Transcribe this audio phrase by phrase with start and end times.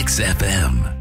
[0.00, 0.99] XFM.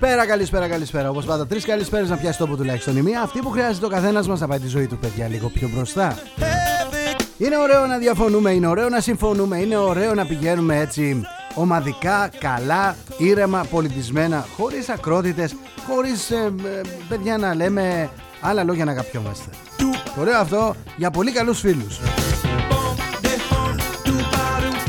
[0.00, 1.10] Καλησπέρα, καλησπέρα, καλησπέρα.
[1.10, 3.20] Όπως πάντα, τρεις καλησπέρες να πιάσει τόπο τουλάχιστον η μία.
[3.20, 6.18] Αυτή που χρειάζεται ο καθένας μας να πάει τη ζωή του, παιδιά, λίγο πιο μπροστά.
[7.38, 11.22] Είναι ωραίο να διαφωνούμε, είναι ωραίο να συμφωνούμε, είναι ωραίο να πηγαίνουμε έτσι
[11.54, 15.54] ομαδικά, καλά, ήρεμα, πολιτισμένα, χωρίς ακρότητες,
[15.86, 19.50] χωρίς ε, ε, παιδιά να λέμε άλλα λόγια να αγαπιόμαστε.
[20.20, 22.00] Ωραίο αυτό για πολύ καλούς φίλους.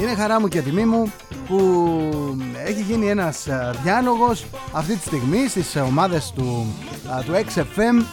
[0.02, 1.12] Είναι χαρά μου και τιμή μου
[1.48, 1.90] που
[2.66, 3.48] έχει γίνει ένας
[3.84, 6.66] διάλογος αυτή τη στιγμή στις ομάδες του,
[7.26, 8.06] του XFM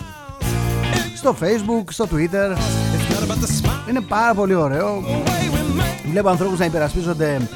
[1.16, 2.56] στο facebook, στο twitter.
[3.88, 5.02] Είναι πάρα πολύ ωραίο.
[6.10, 7.48] Βλέπω ανθρώπους να υπερασπίζονται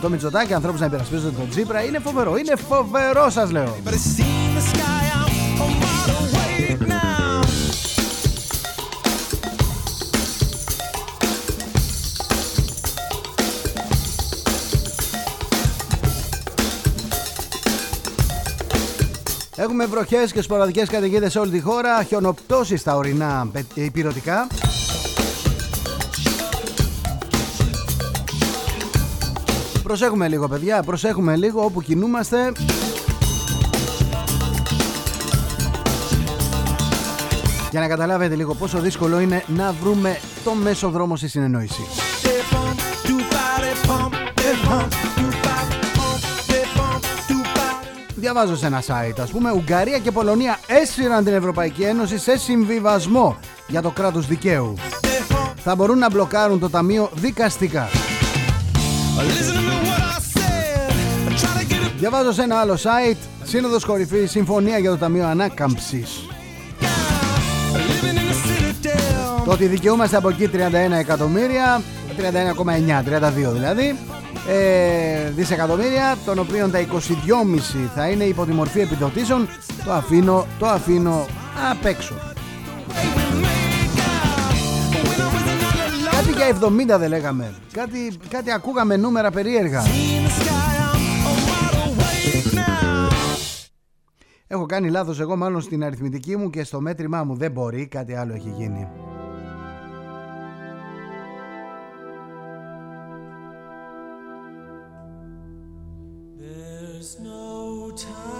[0.00, 1.84] το Μητσοτάκι, ανθρώπους να υπερασπίζονται τον Τζίπρα.
[1.84, 3.76] Είναι φοβερό, είναι φοβερό σας λέω
[19.60, 24.46] Έχουμε βροχές και σποραδικές καταιγίδες σε όλη τη χώρα, χιονοπτώσεις στα ορεινά υπηρετικά.
[29.82, 32.52] Προσέχουμε λίγο παιδιά, προσέχουμε λίγο όπου κινούμαστε.
[37.70, 41.82] Για να καταλάβετε λίγο πόσο δύσκολο είναι να βρούμε το μέσο δρόμο στη συνεννόηση.
[48.20, 53.38] Διαβάζω σε ένα site ας πούμε Ουγγαρία και Πολωνία έσυραν την Ευρωπαϊκή Ένωση σε συμβιβασμό
[53.68, 54.74] για το κράτος δικαίου.
[55.56, 57.88] Θα μπορούν να μπλοκάρουν το ταμείο δικαστικά.
[61.96, 66.26] Διαβάζω σε ένα άλλο site Σύνοδος κορυφής Συμφωνία για το Ταμείο Ανάκαμψης.
[69.44, 70.58] Το ότι δικαιούμαστε από εκεί 31
[70.98, 71.82] εκατομμύρια
[72.16, 73.98] 31,9 32 δηλαδή
[74.48, 76.86] ε, δισεκατομμύρια των οποίων τα 22,5
[77.94, 79.48] θα είναι υπό τη μορφή επιδοτήσεων
[79.84, 81.26] το αφήνω, το αφήνω
[81.70, 82.14] απ' έξω.
[86.10, 87.54] Κάτι για 70 δεν λέγαμε.
[87.72, 89.82] Κάτι, κάτι ακούγαμε νούμερα περίεργα.
[94.46, 97.34] Έχω κάνει λάθος εγώ μάλλον στην αριθμητική μου και στο μέτρημά μου.
[97.36, 98.88] Δεν μπορεί κάτι άλλο έχει γίνει
[107.96, 108.39] เ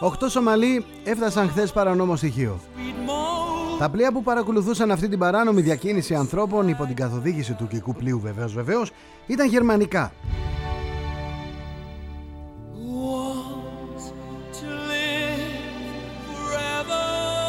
[0.00, 2.60] Οχτώ Σομαλοί έφτασαν χθες παρανόμο στοιχείο.
[3.78, 8.20] Τα πλοία που παρακολουθούσαν αυτή την παράνομη διακίνηση ανθρώπων υπό την καθοδήγηση του κυκού πλοίου
[8.20, 8.90] βεβαίως βεβαίως
[9.26, 10.12] ήταν γερμανικά.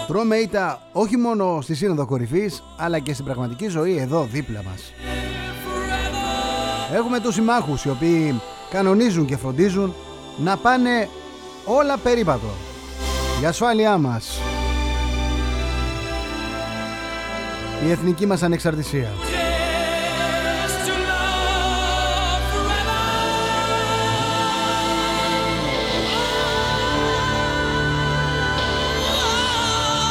[0.07, 4.94] Τρώμε ήττα όχι μόνο στη Σύνοδο Κορυφής αλλά και στην πραγματική ζωή εδώ δίπλα μας.
[6.94, 9.94] Έχουμε τους συμμάχους οι οποίοι κανονίζουν και φροντίζουν
[10.38, 11.10] να πάνε
[11.66, 12.48] όλα περίπατο
[13.40, 14.40] για ασφάλειά μας.
[17.88, 19.10] Η εθνική μας ανεξαρτησία.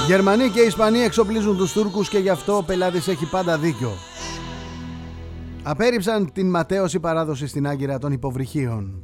[0.06, 3.90] Γερμανοί και Ισπανοί εξοπλίζουν τους Τούρκους και γι' αυτό ο πελάτης έχει πάντα δίκιο.
[5.62, 9.02] Απέριψαν την ματέωση παράδοση στην Άγκυρα των υποβρυχίων.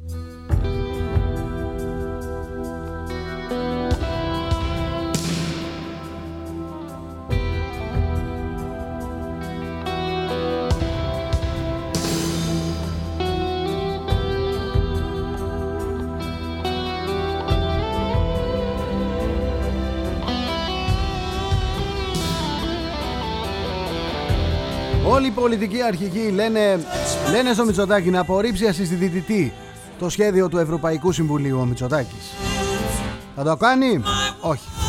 [25.13, 26.81] Όλοι οι πολιτικοί αρχικοί λένε,
[27.31, 29.53] λένε στο Μητσοτάκη να απορρίψει ασυζητητή
[29.99, 32.35] το σχέδιο του Ευρωπαϊκού Συμβουλίου ο Μητσοτάκης.
[33.37, 34.03] Θα το κάνει;
[34.41, 34.80] Όχι.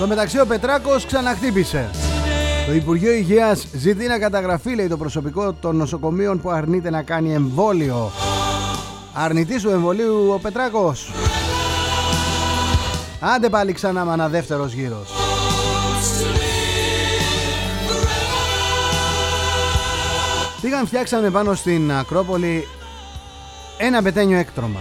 [0.00, 1.90] Στο μεταξύ ο Πετράκος ξαναχτύπησε.
[2.66, 7.34] Το Υπουργείο Υγείας ζητεί να καταγραφεί λέει το προσωπικό των νοσοκομείων που αρνείται να κάνει
[7.34, 8.10] εμβόλιο.
[9.14, 11.12] Αρνητής του εμβολίου ο Πετράκος.
[13.20, 15.10] Άντε πάλι ξανά με ένα δεύτερος γύρος.
[20.60, 22.66] Πήγαν φτιάξαμε πάνω στην Ακρόπολη
[23.78, 24.80] ένα πετένιο έκτρωμα.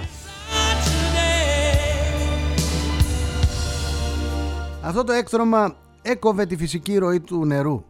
[4.89, 7.83] Αυτό το έκτρωμα έκοβε τη φυσική ροή του νερού.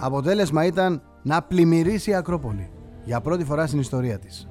[0.00, 2.70] Αποτέλεσμα ήταν να πλημμυρίσει η Ακρόπολη
[3.04, 4.48] για πρώτη φορά στην ιστορία της.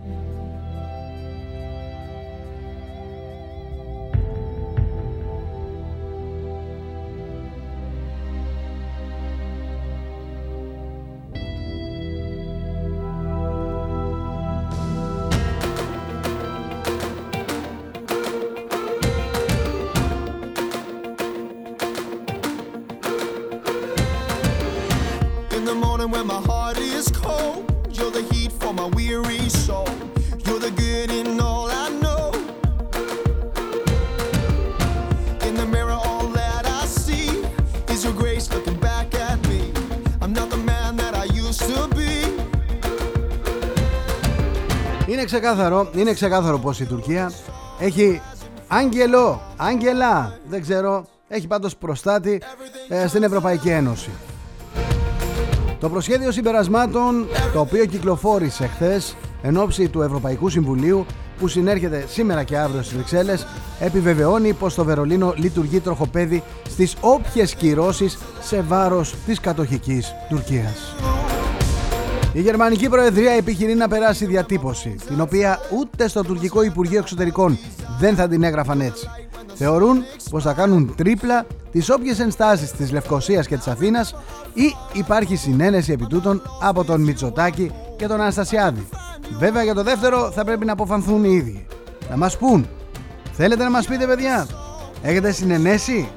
[45.40, 47.32] Ξεκάθαρο, είναι ξεκάθαρο πως η Τουρκία
[47.80, 48.22] έχει
[48.68, 52.42] άγγελο, άγγελα, δεν ξέρω, έχει πάντως προστάτη
[52.90, 54.10] ε, στην Ευρωπαϊκή Ένωση.
[55.80, 61.06] Το προσχέδιο συμπερασμάτων, το οποίο κυκλοφόρησε χθες εν ώψη του Ευρωπαϊκού Συμβουλίου
[61.40, 63.48] που συνέρχεται σήμερα και αύριο στις Βρυξέλλες,
[63.80, 70.96] επιβεβαιώνει πως το Βερολίνο λειτουργεί τροχοπέδι στις όποιες κυρώσεις σε βάρος της κατοχικής Τουρκίας.
[72.38, 77.58] Η Γερμανική Προεδρία επιχειρεί να περάσει διατύπωση, την οποία ούτε στο τουρκικό Υπουργείο Εξωτερικών
[78.00, 79.10] δεν θα την έγραφαν έτσι.
[79.54, 84.16] Θεωρούν πως θα κάνουν τρίπλα τις όποιες ενστάσεις της Λευκοσίας και της Αθήνας
[84.54, 88.88] ή υπάρχει συνένεση επί τούτων από τον Μητσοτάκη και τον Αναστασιάδη.
[89.38, 91.66] Βέβαια για το δεύτερο θα πρέπει να αποφανθούν οι ίδιοι.
[92.10, 92.68] Να μας πούν,
[93.32, 94.48] θέλετε να μας πείτε παιδιά,
[95.02, 96.10] έχετε συνενέσει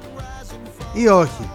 [0.93, 1.49] ή όχι;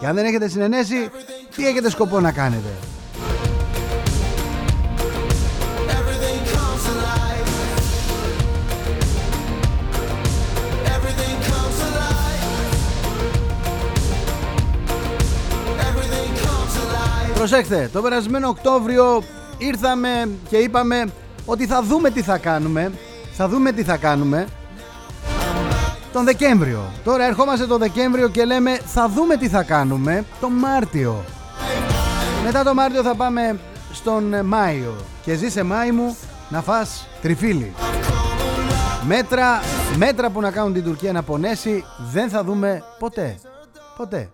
[0.00, 1.10] Και αν δεν έχετε συνενέσει,
[1.56, 2.68] τι έχετε σκοπό να κάνετε;
[17.40, 19.22] Προσέξτε, το περασμένο Οκτώβριο
[19.58, 21.04] ήρθαμε και είπαμε
[21.46, 22.92] ότι θα δούμε τι θα κάνουμε.
[23.32, 24.46] Θα δούμε τι θα κάνουμε
[26.12, 26.82] τον Δεκέμβριο.
[27.04, 31.24] Τώρα ερχόμαστε τον Δεκέμβριο και λέμε θα δούμε τι θα κάνουμε τον Μάρτιο.
[32.44, 33.58] Μετά το Μάρτιο θα πάμε
[33.92, 36.16] στον Μάιο και ζήσε Μάη μου
[36.48, 37.74] να φας τριφύλι.
[39.06, 39.60] Μέτρα,
[39.96, 43.38] μέτρα που να κάνουν την Τουρκία να πονέσει δεν θα δούμε ποτέ.
[43.96, 44.30] Ποτέ.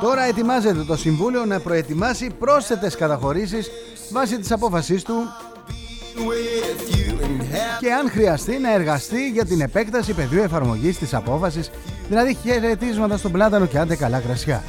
[0.00, 3.70] Τώρα ετοιμάζεται το Συμβούλιο να προετοιμάσει πρόσθετες καταχωρήσεις
[4.12, 5.14] βάσει της απόφασής του
[7.80, 11.70] και αν χρειαστεί να εργαστεί για την επέκταση πεδίου εφαρμογής της απόφασης,
[12.08, 14.62] δηλαδή χαιρετίσματα στον πλάτανο και άντε καλά κρασιά.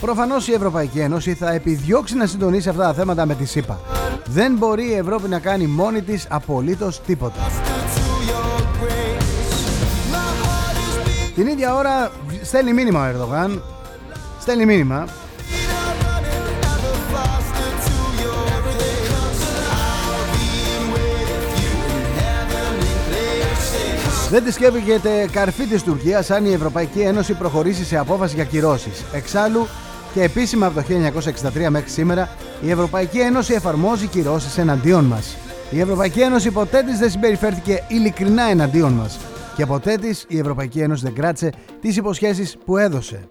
[0.00, 3.80] Προφανώς η Ευρωπαϊκή Ένωση θα επιδιώξει να συντονίσει αυτά τα θέματα με τη ΣΥΠΑ.
[4.26, 7.40] Δεν μπορεί η Ευρώπη να κάνει μόνη της απολύτως τίποτα.
[11.34, 12.10] Την ίδια ώρα
[12.42, 13.62] στέλνει μήνυμα ο Ερδογάν.
[14.40, 15.06] Στέλνει μήνυμα.
[24.30, 29.04] Δεν τη σκέφτεται καρφί της Τουρκίας αν η Ευρωπαϊκή Ένωση προχωρήσει σε απόφαση για κυρώσεις.
[29.12, 29.66] Εξάλλου
[30.14, 30.86] και επίσημα από το
[31.64, 32.28] 1963 μέχρι σήμερα
[32.60, 35.36] η Ευρωπαϊκή Ένωση εφαρμόζει κυρώσεις εναντίον μας.
[35.70, 39.18] Η Ευρωπαϊκή Ένωση ποτέ της δεν συμπεριφέρθηκε ειλικρινά εναντίον μας
[39.56, 43.28] και ποτέ της η Ευρωπαϊκή Ένωση δεν κράτησε τις υποσχέσεις που έδωσε.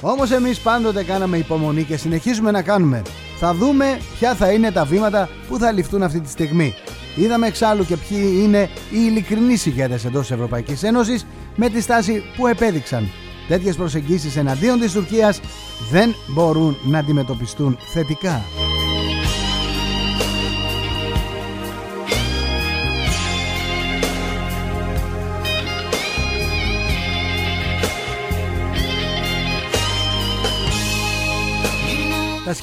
[0.00, 3.02] Όμως εμείς πάντοτε κάναμε υπομονή και συνεχίζουμε να κάνουμε.
[3.38, 6.74] Θα δούμε ποια θα είναι τα βήματα που θα ληφθούν αυτή τη στιγμή.
[7.16, 12.46] Είδαμε εξάλλου και ποιοι είναι οι ειλικρινείς ηγέτες εντός Ευρωπαϊκής Ένωσης με τη στάση που
[12.46, 13.10] επέδειξαν.
[13.48, 15.40] Τέτοιες προσεγγίσεις εναντίον της Τουρκίας
[15.90, 18.42] δεν μπορούν να αντιμετωπιστούν θετικά.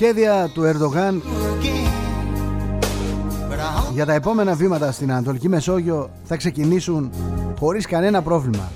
[0.01, 1.22] Σχέδια του Ερντογάν
[3.94, 7.12] για τα επόμενα βήματα στην Ανατολική Μεσόγειο θα ξεκινήσουν
[7.60, 8.72] χωρίς κανένα πρόβλημα.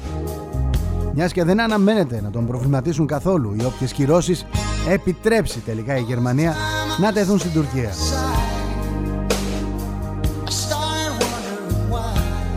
[1.14, 4.46] Μιας και δεν αναμένεται να τον προβληματίσουν καθόλου οι όποιες κυρώσεις
[4.90, 6.56] επιτρέψει τελικά η Γερμανία
[7.00, 7.90] να τεθούν στην Τουρκία.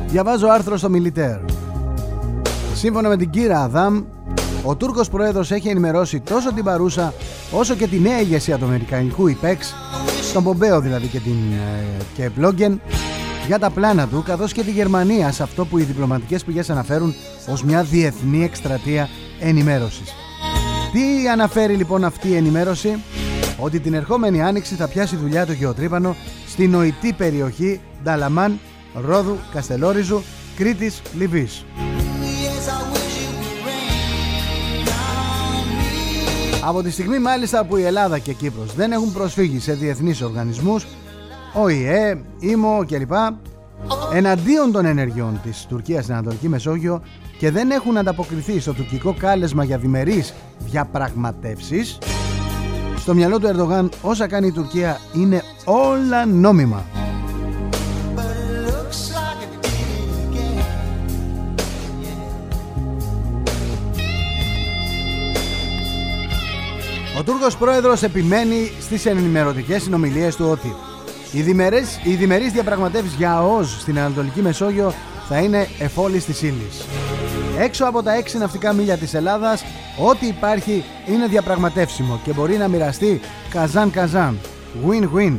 [0.06, 1.38] Διαβάζω άρθρο στο Μιλιτέρ.
[2.74, 4.02] Σύμφωνα με την κύρα Αδάμ,
[4.64, 7.12] ο Τούρκος Πρόεδρος έχει ενημερώσει τόσο την παρούσα
[7.50, 9.74] όσο και τη νέα ηγεσία του Αμερικανικού ΙΠΕΞ,
[10.32, 12.80] τον Πομπέο δηλαδή και την ε, και Μπλόγγεν,
[13.46, 17.14] για τα πλάνα του καθώς και τη Γερμανία σε αυτό που οι διπλωματικές πηγές αναφέρουν
[17.48, 19.08] ως μια διεθνή εκστρατεία
[19.40, 20.14] ενημέρωσης.
[20.92, 23.02] Τι αναφέρει λοιπόν αυτή η ενημέρωση;
[23.58, 26.16] Ότι την ερχόμενη άνοιξη θα πιάσει δουλειά το γεωτρύπανο
[26.48, 28.60] στην νοητή περιοχή Νταλαμάν,
[28.94, 30.22] Ρόδου, Καστελόριζου,
[30.56, 31.64] Κρήτης, Λιβύης.
[36.68, 40.86] Από τη στιγμή μάλιστα που η Ελλάδα και Κύπρος δεν έχουν προσφύγει σε διεθνείς οργανισμούς,
[41.52, 43.12] ΟΗΕ, ΙΜΟ κλπ.
[44.14, 47.02] εναντίον των ενεργειών της Τουρκίας στην Ανατολική Μεσόγειο
[47.38, 51.98] και δεν έχουν ανταποκριθεί στο τουρκικό κάλεσμα για διμερείς διαπραγματεύσεις,
[52.96, 57.05] στο μυαλό του Ερντογάν όσα κάνει η Τουρκία είναι όλα νόμιμα.
[67.18, 70.74] Ο Τούρκος πρόεδρος επιμένει στις ενημερωτικές συνομιλίες του ότι
[71.32, 74.92] οι διμερείς, οι διμερείς διαπραγματεύσεις για ΟΟΣ στην Ανατολική Μεσόγειο
[75.28, 76.84] θα είναι εφόλης της ύλης.
[77.58, 79.64] Έξω από τα έξι ναυτικά μίλια της Ελλάδας,
[79.98, 83.20] ό,τι υπάρχει είναι διαπραγματεύσιμο και μπορεί να μοιραστεί
[83.50, 84.38] καζάν-καζάν,
[84.88, 85.36] win-win,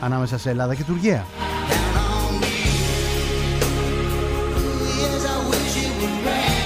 [0.00, 1.26] ανάμεσα σε Ελλάδα και Τουρκία.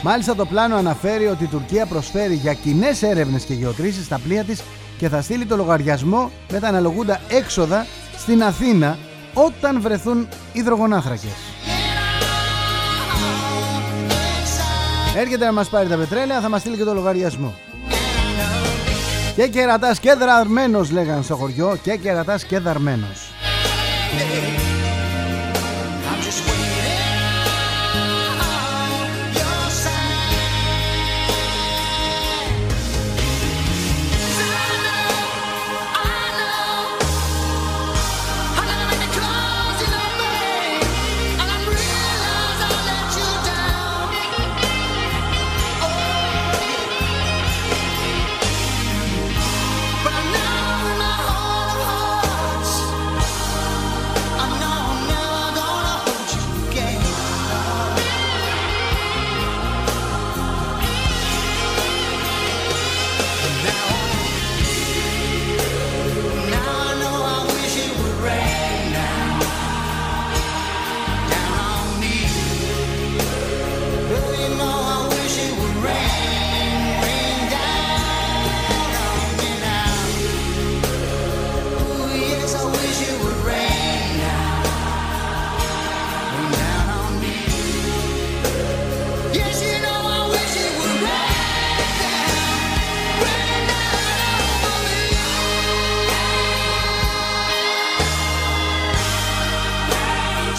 [0.08, 4.44] Μάλιστα το πλάνο αναφέρει ότι η Τουρκία προσφέρει για κοινές έρευνες και γεωτρήσεις στα πλοία
[4.44, 4.62] της
[4.98, 7.86] και θα στείλει το λογαριασμό με τα αναλογούντα έξοδα
[8.18, 8.98] στην Αθήνα
[9.34, 11.30] όταν βρεθούν υδρογονάθρακες.
[15.16, 17.54] Έρχεται να μας πάρει τα πετρέλαια, θα μας στείλει και το λογαριασμό.
[19.36, 23.30] Και κερατάς και δραρμένος λέγαν στο χωριό και κερατάς και δαρμένος.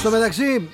[0.07, 0.69] Στο μεταξύ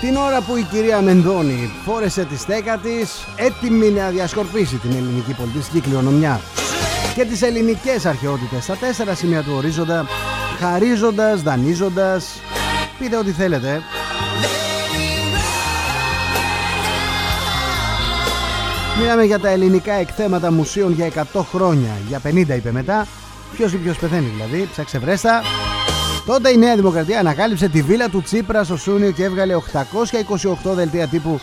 [0.00, 5.32] Την ώρα που η κυρία Μενδώνη φόρεσε τη στέκα της έτοιμη να διασκορπίσει την ελληνική
[5.32, 6.40] πολιτιστική κληρονομιά
[7.14, 10.06] και τις ελληνικές αρχαιότητες στα τέσσερα σημεία του ορίζοντα
[10.58, 12.40] χαρίζοντας, δανείζοντας.
[12.98, 13.82] Πείτε ό,τι θέλετε.
[18.98, 21.90] Μιλάμε για τα ελληνικά εκθέματα μουσείων για 100 χρόνια.
[22.08, 23.06] Για 50 είπε μετά.
[23.56, 24.68] Ποιος ή ποιος πεθαίνει δηλαδή.
[24.72, 25.42] Ψάξε βρέστα
[26.26, 29.54] Τότε η Νέα Δημοκρατία ανακάλυψε τη βίλα του Τσίπρα στο Σούνιο και έβγαλε
[30.64, 31.40] 828 δελτία τύπου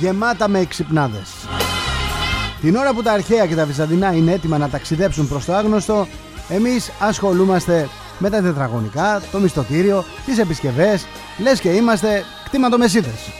[0.00, 1.30] γεμάτα με εξυπνάδες.
[2.60, 6.06] Την ώρα που τα αρχαία και τα βυζαντινά είναι έτοιμα να ταξιδέψουν προς το άγνωστο,
[6.48, 7.88] εμείς ασχολούμαστε
[8.18, 11.06] με τα τετραγωνικά, το μισθωτήριο, τις επισκευές,
[11.38, 13.30] λες και είμαστε κτήματομεσίδες.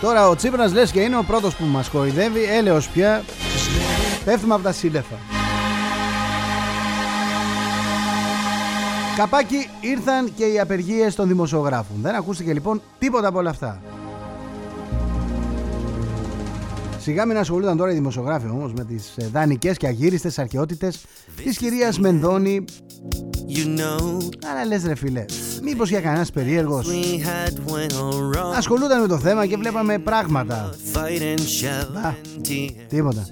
[0.00, 3.24] Τώρα ο Τσίπρας λες και είναι ο πρώτος που μας κοροϊδεύει, έλεος πια,
[4.24, 5.35] πέφτουμε από τα σύννεφα.
[9.16, 11.96] Καπάκι ήρθαν και οι απεργίες των δημοσιογράφων.
[12.02, 13.82] Δεν ακούστηκε λοιπόν τίποτα από όλα αυτά.
[16.98, 21.04] Σιγά μην ασχολούνταν τώρα οι δημοσιογράφοι όμως με τις ε, δανεικές και αγύριστες αρχαιότητες
[21.44, 22.64] της κυρίας Μενδώνη.
[23.48, 25.24] you know, Αλλά λες ρε φίλε,
[25.62, 26.88] μήπως για κανένας περίεργος
[28.56, 30.70] Ασχολούνταν με το θέμα και βλέπαμε πράγματα.
[32.06, 32.14] Α,
[32.88, 33.28] τίποτα.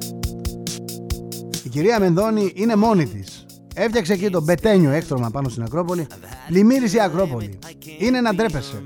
[1.64, 3.43] Η κυρία Μενδώνη είναι μόνη της
[3.74, 6.06] Έφτιαξε εκεί το μπετένιο έκτρωμα πάνω στην Ακρόπολη.
[6.48, 7.58] Πλημμύρισε η Ακρόπολη.
[7.98, 8.82] Είναι να ντρέπεσαι.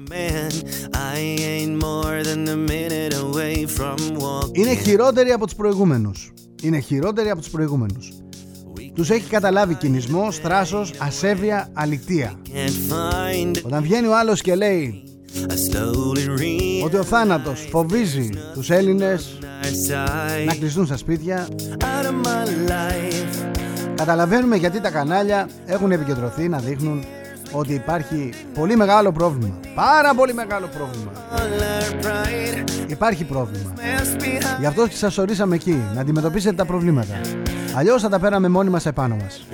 [4.53, 6.33] Είναι χειρότερη από τους προηγούμενους.
[6.63, 8.13] Είναι χειρότερη από τους προηγούμενους.
[8.95, 12.33] Τους έχει καταλάβει κινησμό, θράσος, ασέβεια, αλητία.
[13.65, 15.03] Όταν βγαίνει ο άλλος και λέει
[16.85, 19.39] ότι ο θάνατος φοβίζει τους Έλληνες
[20.47, 21.49] να κλειστούν στα σπίτια
[23.99, 27.05] Καταλαβαίνουμε γιατί τα κανάλια έχουν επικεντρωθεί να δείχνουν
[27.53, 29.55] ότι υπάρχει πολύ μεγάλο πρόβλημα.
[29.75, 31.11] Πάρα πολύ μεγάλο πρόβλημα.
[32.87, 33.73] Υπάρχει πρόβλημα.
[34.59, 37.21] Γι' αυτό και σας ορίσαμε εκεί, να αντιμετωπίσετε τα προβλήματα.
[37.75, 39.47] Αλλιώς θα τα πέραμε μόνοι μας επάνω μας.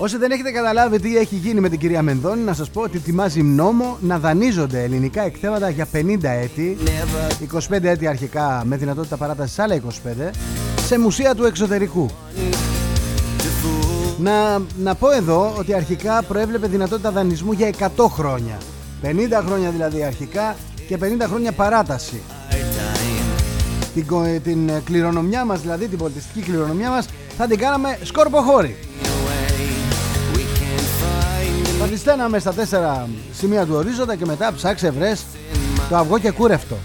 [0.00, 2.96] Όσοι δεν έχετε καταλάβει τι έχει γίνει με την κυρία Μενδώνη, να σας πω ότι
[2.96, 6.76] ετοιμάζει νόμο να δανείζονται ελληνικά εκθέματα για 50 έτη,
[7.70, 9.80] 25 έτη αρχικά με δυνατότητα παράτασης άλλα 25,
[10.86, 12.10] σε μουσεία του εξωτερικού.
[14.18, 18.58] Να, να πω εδώ ότι αρχικά προέβλεπε δυνατότητα δανεισμού για 100 χρόνια.
[19.02, 19.06] 50
[19.46, 20.56] χρόνια δηλαδή αρχικά
[20.88, 22.20] και 50 χρόνια παράταση.
[23.94, 24.06] Την,
[24.42, 27.06] την κληρονομιά μας, δηλαδή την πολιτιστική κληρονομιά μας,
[27.36, 28.76] θα την κάναμε σκορποχώρη.
[29.02, 29.07] Θα
[31.88, 35.24] τη στέναμε στα τέσσερα σημεία του ορίζοντα και μετά ψάξε βρες
[35.88, 36.76] το αυγό και κούρευτο.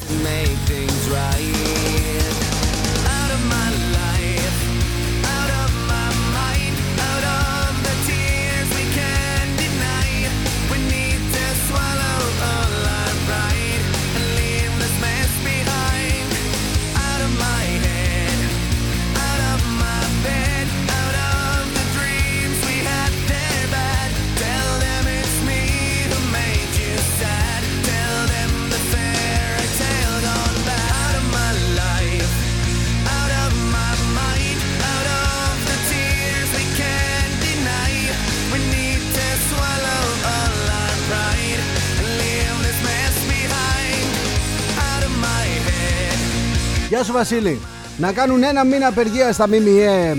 [47.03, 47.59] Γεια σου Βασίλη.
[47.97, 50.15] Να κάνουν ένα μήνα απεργία στα ΜΜΕ ε,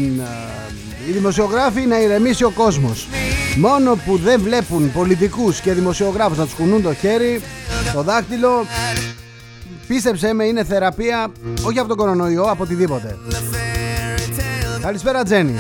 [1.09, 3.09] οι δημοσιογράφοι να ηρεμήσει ο κόσμος.
[3.57, 7.41] Μόνο που δεν βλέπουν πολιτικούς και δημοσιογράφους να τους κουνούν το χέρι,
[7.93, 8.67] το δάχτυλο,
[9.87, 11.33] πίστεψέ με είναι θεραπεία
[11.67, 13.19] όχι από τον κορονοϊό, από οτιδήποτε.
[14.81, 15.55] Καλησπέρα Τζένι.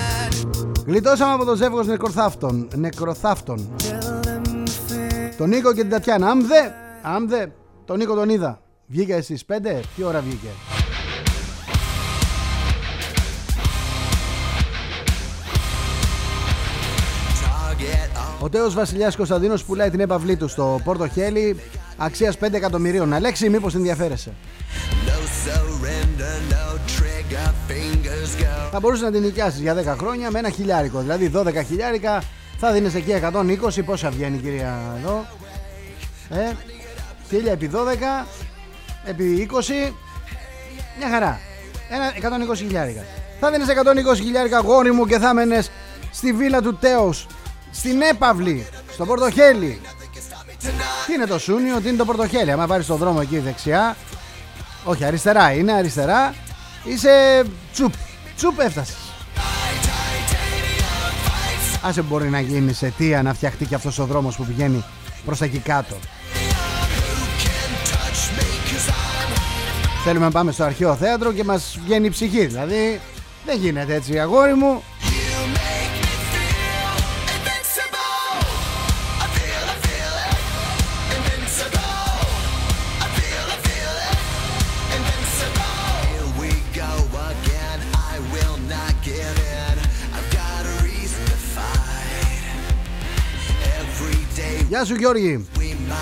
[0.87, 2.69] Γλιτώσαμε από το ζεύγος νεκροθάφτων.
[2.75, 3.71] Νεκροθάφτων.
[5.37, 6.31] Τον Νίκο και την Τατιάνα.
[6.31, 7.53] Άμδε, άμδε,
[7.85, 8.59] τον Νίκο τον είδα.
[8.87, 10.49] Βγήκε στις 5, τι ώρα βγήκε;
[18.45, 21.61] Ο τέος Βασιλιάς Κωνσταντίνος πουλάει την έπαυλή του στο Πόρτο Χέλι
[21.97, 23.13] αξίας 5 εκατομμυρίων.
[23.13, 24.33] Αλέξη, μήπως ενδιαφέρεσαι.
[28.71, 31.01] Θα μπορούσες να την νοικιάσεις για 10 χρόνια με ένα χιλιάρικο.
[31.01, 32.23] Δηλαδή 12 χιλιάρικα
[32.59, 33.83] θα δίνεις εκεί 120.
[33.85, 35.25] Πόσα βγαίνει, κυρία εδώ;
[36.29, 36.53] Ε,
[37.31, 38.27] 1000 επί 12
[39.05, 39.93] επί 20.
[40.99, 41.41] Μια χαρά.
[41.91, 42.13] Ένα
[42.53, 43.05] 120 χιλιάρικα.
[43.41, 45.71] Θα δίνεις 120 χιλιάρικα γόρι μου και θα μένες
[46.11, 47.27] στη βίλα του Τέος
[47.75, 49.81] στην έπαυλη, στο Πορτοχέλι.
[50.59, 50.71] Τι
[51.07, 52.51] Τι είναι το σούνι, ότι είναι το πορτοχέλι.
[52.51, 53.97] Αν πάρει τον δρόμο εκεί δεξιά,
[54.85, 56.35] όχι αριστερά είναι, αριστερά,
[56.85, 57.93] είσαι τσουπ.
[58.37, 58.97] Τσουπ έφτασες.
[61.83, 64.85] Άσε μπορεί να γίνει σε αιτία να φτιαχτεί και αυτός ο δρόμος που πηγαίνει
[65.25, 65.97] προς τα εκεί κάτω.
[70.05, 72.47] Θέλουμε να πάμε στο αρχαίο θέατρο και μας βγαίνει η ψυχή.
[72.47, 73.01] Δηλαδή
[73.45, 74.83] δεν γίνεται έτσι αγόρι μου.
[94.69, 95.47] Γεια σου Γιώργη.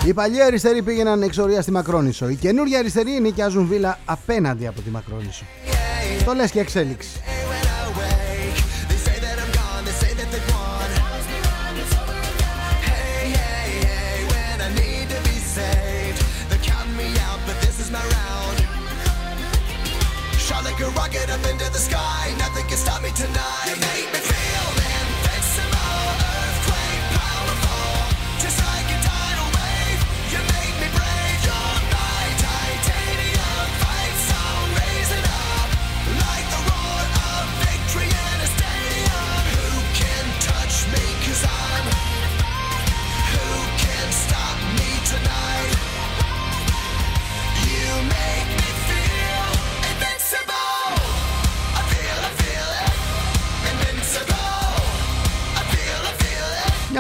[0.07, 2.29] Οι παλιοί αριστεροί πήγαιναν εξορία στη Μακρόνισο.
[2.29, 5.45] Οι καινούργιοι αριστεροί νοικιάζουν βίλα απέναντι από τη Μακρόνισο.
[6.25, 7.09] Το λες και εξέλιξη.
[23.23, 23.62] Tonight.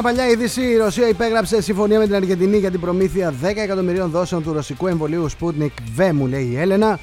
[0.04, 4.10] Μια παλιά είδηση: η Ρωσία υπέγραψε συμφωνία με την Αργεντινή για την προμήθεια 10 εκατομμυρίων
[4.10, 6.98] δόσεων του ρωσικού εμβολίου Sputnik V, μου λέει η Έλενα.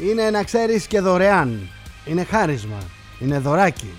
[0.00, 1.68] Είναι να ξέρεις και δωρεάν.
[2.04, 2.76] Είναι χάρισμα.
[3.18, 3.90] Είναι δωράκι.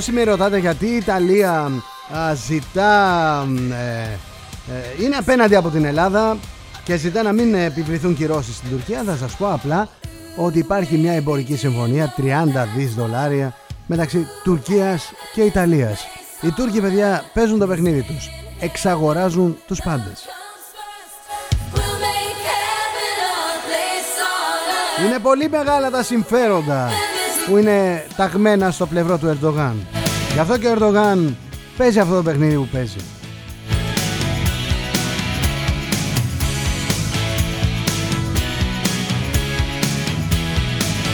[0.00, 1.70] Όσοι με ρωτάτε γιατί η Ιταλία
[2.46, 4.02] ζητά ε,
[4.72, 6.36] ε, είναι απέναντι από την Ελλάδα
[6.84, 9.88] και ζητά να μην επιβληθούν κυρώσεις στην Τουρκία θα σας πω απλά
[10.36, 12.22] ότι υπάρχει μια εμπορική συμφωνία 30
[12.76, 13.54] δις δολάρια
[13.86, 16.06] μεταξύ Τουρκίας και Ιταλίας.
[16.40, 18.30] Οι Τούρκοι παιδιά παίζουν το παιχνίδι τους.
[18.60, 20.24] Εξαγοράζουν τους πάντες.
[25.06, 26.90] Είναι πολύ μεγάλα τα συμφέροντα
[27.50, 29.86] που είναι ταγμένα στο πλευρό του Ερντογάν.
[30.32, 31.36] Γι' αυτό και ο Ερντογάν
[31.76, 32.96] παίζει αυτό το παιχνίδι που παίζει.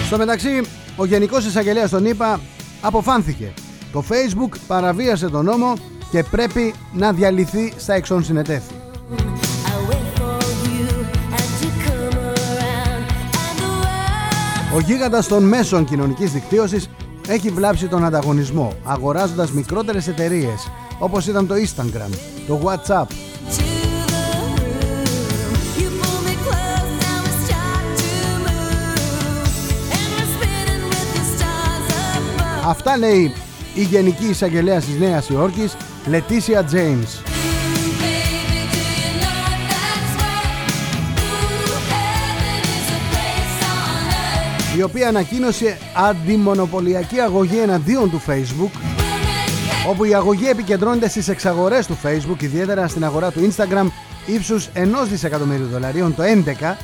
[0.07, 0.61] Στο μεταξύ,
[0.97, 2.41] ο Γενικός Εισαγγελέας των ΗΠΑ
[2.81, 3.53] αποφάνθηκε.
[3.93, 5.73] Το Facebook παραβίασε τον νόμο
[6.11, 8.75] και πρέπει να διαλυθεί στα εξών συνετέθη.
[14.77, 16.91] Ο γίγαντας των μέσων κοινωνικής δικτύωσης
[17.29, 22.11] έχει βλάψει τον ανταγωνισμό αγοράζοντας μικρότερες εταιρείες όπως ήταν το Instagram,
[22.47, 23.07] το WhatsApp.
[32.67, 33.33] Αυτά λέει
[33.75, 37.26] η Γενική Εισαγγελέα της Νέας Υόρκης, Λετήσια Τζέιμς.
[44.77, 48.71] Η οποία ανακοίνωσε αντιμονοπολιακή αγωγή εναντίον του Facebook
[49.89, 53.87] όπου η αγωγή επικεντρώνεται στις εξαγορές του Facebook ιδιαίτερα στην αγορά του Instagram
[54.27, 56.77] ύψους 1 δισεκατομμύριου δολαρίων το 11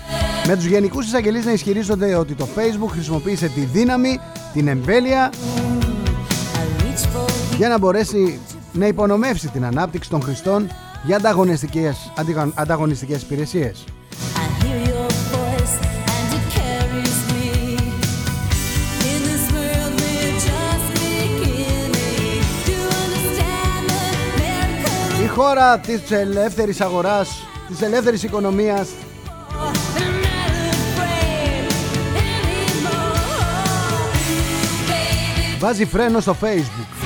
[0.47, 4.21] με τους γενικούς εισαγγελείς να ισχυρίζονται ότι το Facebook χρησιμοποίησε τη δύναμη,
[4.53, 5.31] την εμβέλεια
[7.57, 8.41] για να μπορέσει
[8.73, 10.71] να υπονομεύσει την ανάπτυξη των χρηστών
[11.05, 12.13] για ανταγωνιστικές,
[12.55, 13.85] ανταγωνιστικές υπηρεσίες.
[25.35, 28.89] Χώρα της ελεύθερης αγοράς της ελεύθερης οικονομίας
[35.59, 37.03] Βάζει φρένο στο facebook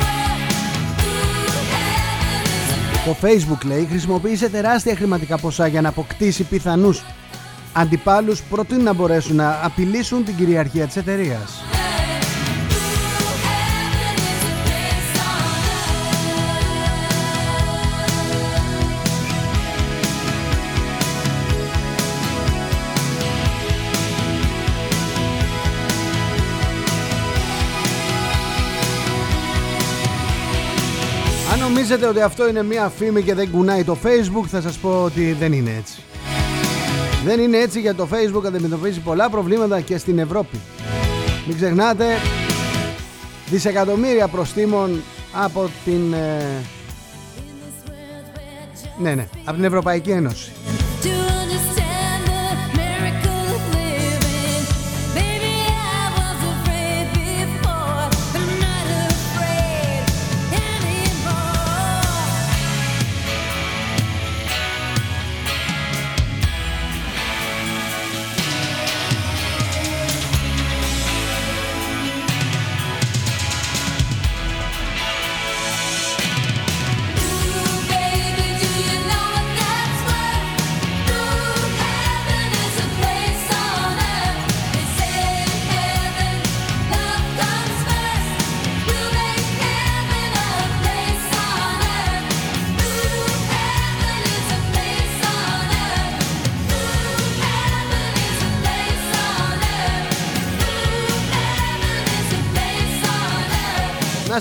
[3.05, 7.03] Το facebook λέει χρησιμοποίησε τεράστια χρηματικά ποσά για να αποκτήσει πιθανούς
[7.73, 11.76] αντιπάλους προτείνουν να μπορέσουν να απειλήσουν την κυριαρχία της εταιρείας.
[31.77, 35.33] Νομίζετε ότι αυτό είναι μια φήμη και δεν κουνάει το facebook θα σας πω ότι
[35.33, 36.01] δεν είναι έτσι.
[37.25, 40.61] Δεν είναι έτσι γιατί το Facebook αντιμετωπίζει πολλά προβλήματα και στην Ευρώπη.
[41.47, 42.05] Μην ξεχνάτε
[43.47, 46.13] δισεκατομμύρια προστήμων από την...
[46.13, 46.63] Ε,
[49.03, 50.53] ναι, ναι, από την Ευρωπαϊκή Ένωση.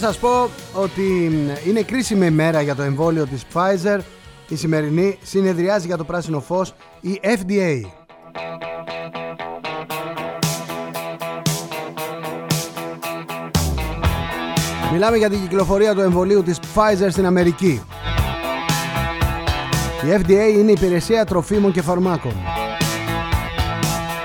[0.06, 1.32] Σας πω ότι
[1.68, 4.00] είναι κρίσιμη μέρα για το εμβόλιο της Pfizer.
[4.48, 7.82] Η σημερινή συνεδριάζει για το πράσινο φως η FDA.
[14.91, 17.82] Μιλάμε για την κυκλοφορία του εμβολίου της Pfizer στην Αμερική.
[20.04, 22.34] Η FDA είναι η υπηρεσία τροφίμων και φαρμάκων.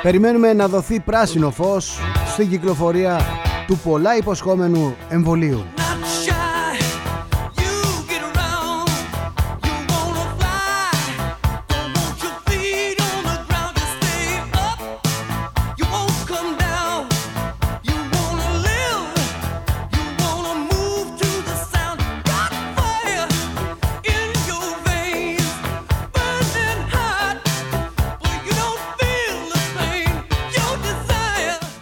[0.03, 1.99] Περιμένουμε να δοθεί πράσινο φως
[2.33, 3.21] στην κυκλοφορία
[3.71, 5.80] του πολλά υποσχόμενου εμβολίου.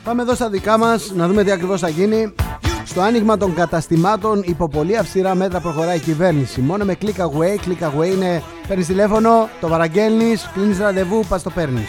[0.08, 2.34] Πάμε εδώ στα δικά μας να δούμε τι ακριβώς θα γίνει.
[2.84, 6.60] Στο άνοιγμα των καταστημάτων υπό πολύ αυστηρά μέτρα προχωράει η κυβέρνηση.
[6.60, 11.50] Μόνο με click away, click away είναι παίρνεις τηλέφωνο, το παραγγέλνεις, κλείνεις ραντεβού, πας το
[11.50, 11.88] παίρνεις.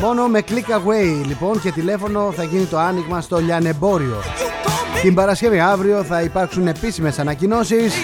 [0.00, 4.16] Μόνο με click away λοιπόν και τηλέφωνο θα γίνει το άνοιγμα στο λιανεμπόριο.
[5.02, 7.94] Την Παρασκευή αύριο θα υπάρξουν επίσημες ανακοινώσεις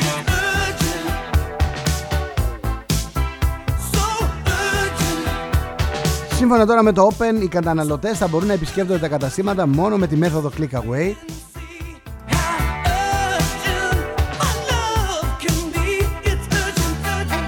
[6.43, 10.07] Σύμφωνα τώρα με το Open, οι καταναλωτές θα μπορούν να επισκέπτονται τα καταστήματα μόνο με
[10.07, 11.15] τη μέθοδο Click Away.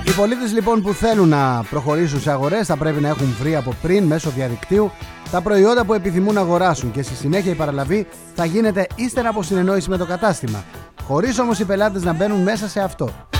[0.06, 3.74] Οι πολίτες λοιπόν που θέλουν να προχωρήσουν σε αγορές θα πρέπει να έχουν βρει από
[3.82, 4.90] πριν μέσω διαδικτύου
[5.30, 9.42] τα προϊόντα που επιθυμούν να αγοράσουν και στη συνέχεια η παραλαβή θα γίνεται ύστερα από
[9.42, 10.64] συνεννόηση με το κατάστημα,
[11.06, 13.33] χωρίς όμως οι πελάτες να μπαίνουν μέσα σε αυτό.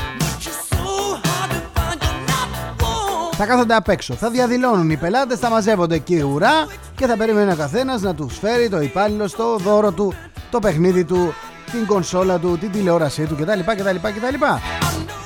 [3.37, 4.15] Θα κάθονται απ' έξω.
[4.15, 8.39] Θα διαδηλώνουν οι πελάτες, θα μαζεύονται εκεί ουρά και θα περιμένει ο καθένας να τους
[8.39, 10.15] φέρει το υπάλληλο στο δώρο του,
[10.51, 11.35] το παιχνίδι του,
[11.73, 13.61] την κονσόλα του, την τηλεόρασή του κτλ.
[13.61, 14.45] κτλ, κτλ.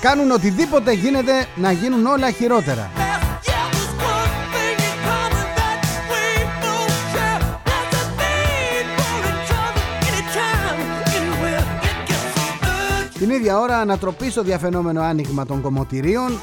[0.01, 2.91] Κάνουν οτιδήποτε γίνεται να γίνουν όλα χειρότερα.
[13.19, 16.41] Την ίδια ώρα ανατροπή στο διαφαινόμενο άνοιγμα των κομμωτηρίων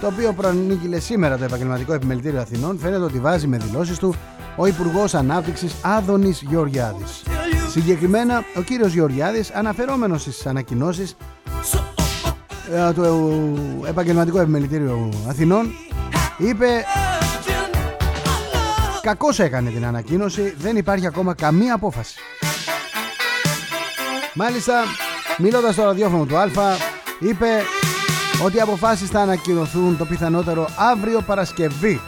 [0.00, 4.14] το οποίο προανήγγειλε σήμερα το Επαγγελματικό Επιμελητήριο Αθηνών, φαίνεται ότι βάζει με δηλώσεις του
[4.56, 7.22] ο Υπουργός Ανάπτυξης Άδωνης Γεωργιάδης.
[7.70, 11.16] Συγκεκριμένα, ο κύριος Γεωργιάδης, αναφερόμενος στις ανακοινώσεις
[12.72, 15.70] ε, του Επαγγελματικού Επιμελητήριου Αθηνών,
[16.38, 16.66] είπε
[19.02, 22.18] Κακώς έκανε την ανακοίνωση, δεν υπάρχει ακόμα καμία απόφαση.
[24.34, 24.74] Μάλιστα,
[25.38, 26.46] μιλώντας στο ραδιόφωνο του Α,
[27.18, 27.46] είπε
[28.44, 32.00] ότι οι αποφάσεις θα ανακοινωθούν το πιθανότερο αύριο Παρασκευή.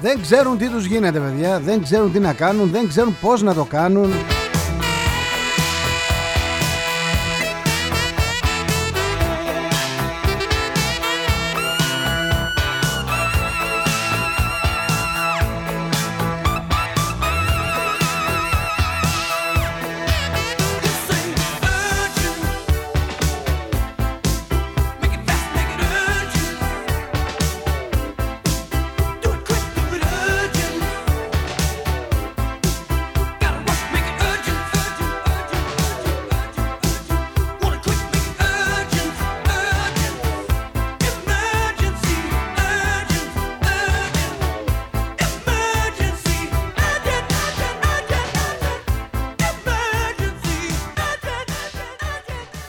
[0.00, 1.60] Δεν ξέρουν τι τους γίνεται παιδιά.
[1.60, 2.70] Δεν ξέρουν τι να κάνουν.
[2.70, 4.12] Δεν ξέρουν πως να το κάνουν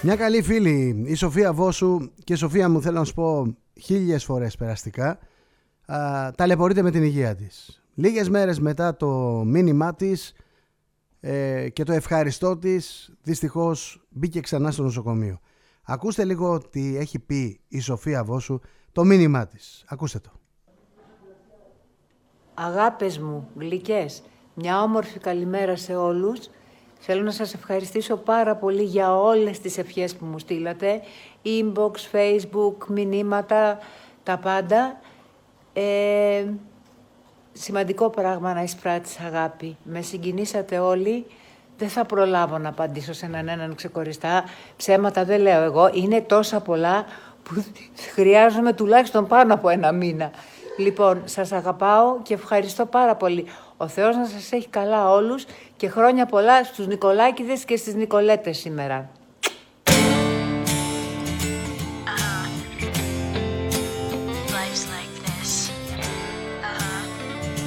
[0.06, 4.56] Μια καλή φίλη, η Σοφία Βόσου και Σοφία μου θέλω να σου πω χίλιες φορές
[4.56, 5.20] περαστικά
[5.86, 7.84] α, ταλαιπωρείται με την υγεία της.
[7.94, 9.10] Λίγες μέρες μετά το
[9.46, 10.34] μήνυμά της
[11.20, 15.40] ε, και το ευχαριστώ της δυστυχώς μπήκε ξανά στο νοσοκομείο.
[15.84, 18.60] Ακούστε λίγο τι έχει πει η Σοφία Βόσου
[18.92, 19.84] το μήνυμά της.
[19.88, 20.32] Ακούστε το.
[22.54, 26.40] Αγάπες μου, γλυκές, μια όμορφη καλημέρα σε όλους
[27.06, 31.02] Θέλω να σας ευχαριστήσω πάρα πολύ για όλες τις ευχές που μου στείλατε.
[31.46, 33.78] Inbox, Facebook, μηνύματα,
[34.24, 35.00] τα πάντα.
[35.74, 36.46] Ε,
[37.54, 39.78] σημαντικό πράγμα να εισπράττεις αγάπη.
[39.84, 41.26] Με συγκινήσατε όλοι.
[41.78, 44.44] Δεν θα προλάβω να απαντήσω σε έναν έναν ξεχωριστά.
[44.78, 45.90] Ψέματα δεν λέω εγώ.
[45.94, 47.06] Είναι τόσα πολλά
[47.44, 47.64] που
[48.14, 50.32] χρειάζομαι τουλάχιστον πάνω από ένα μήνα.
[50.78, 53.46] Λοιπόν, σας αγαπάω και ευχαριστώ πάρα πολύ.
[53.78, 55.46] Ο Θεός να σας έχει καλά όλους
[55.84, 59.10] και χρόνια πολλά στους Νικολάκηδες και στις Νικολέτες σήμερα.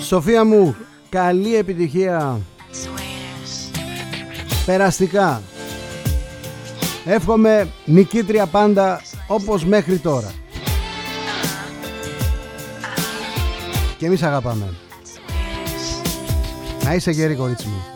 [0.01, 0.77] Σοφία μου,
[1.09, 2.41] καλή επιτυχία.
[4.67, 5.43] Περαστικά.
[7.05, 10.33] Εύχομαι νικήτρια πάντα όπως μέχρι τώρα.
[13.99, 14.75] Και εμείς αγαπάμε.
[16.85, 17.96] Να είσαι γέρη κορίτσι μου.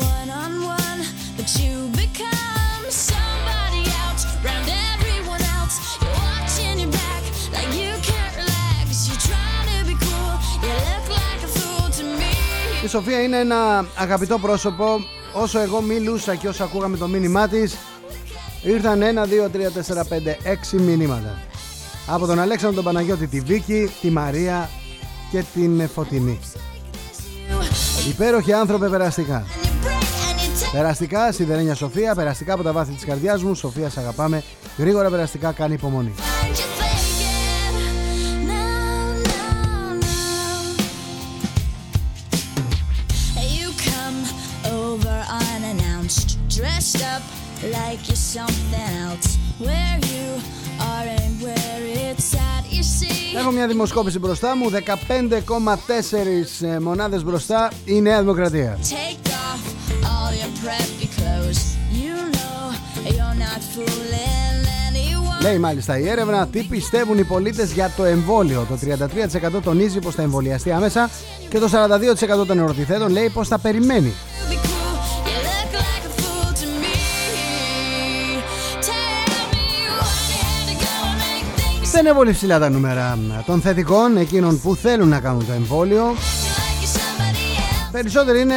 [12.83, 14.85] Η Σοφία είναι ένα αγαπητό πρόσωπο.
[15.33, 17.77] Όσο εγώ μιλούσα και όσο ακούγαμε το μήνυμά της,
[18.63, 21.37] ήρθαν 1, 2, 3, 4, 5, 6 μηνύματα.
[22.07, 24.69] Από τον Αλέξανδρο τον Παναγιώτη, τη Βίκη, τη Μαρία
[25.31, 26.39] και την Φωτεινή.
[28.09, 29.45] Υπέροχοι άνθρωπε περαστικά.
[30.71, 34.43] Περαστικά, σιδερένια Σοφία, περαστικά από τα βάθη της καρδιάς μου, Σοφία σε αγαπάμε,
[34.77, 36.13] γρήγορα περαστικά κάνει υπομονή.
[47.69, 49.37] Like you're something else.
[49.59, 50.27] Where you
[50.79, 53.37] are and where it's at, you see.
[53.37, 58.77] Έχω μια δημοσκόπηση μπροστά μου, 15,4 ε, μονάδες μπροστά η Νέα Δημοκρατία.
[58.81, 59.61] Take off
[60.03, 61.61] all your preppy clothes.
[62.03, 62.73] You know
[63.05, 65.41] you're not fooling anyone.
[65.41, 68.65] Λέει μάλιστα η έρευνα τι πιστεύουν οι πολίτες για το εμβόλιο.
[68.69, 68.77] Το
[69.57, 71.09] 33% τονίζει πως θα εμβολιαστεί άμεσα
[71.49, 71.69] και το
[72.41, 74.13] 42% των ερωτηθέντων λέει πως θα περιμένει.
[81.91, 86.03] Δεν είναι πολύ ψηλά τα νούμερα των θετικών, εκείνων που θέλουν να κάνουν το εμβόλιο.
[86.03, 86.15] like
[86.81, 87.91] you're somebody else.
[87.91, 88.55] Περισσότεροι είναι,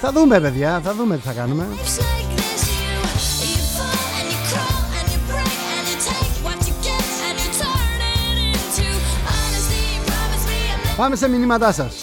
[0.00, 1.66] θα δούμε παιδιά, θα δούμε τι θα κάνουμε.
[1.72, 2.68] It's like this,
[11.96, 12.01] you,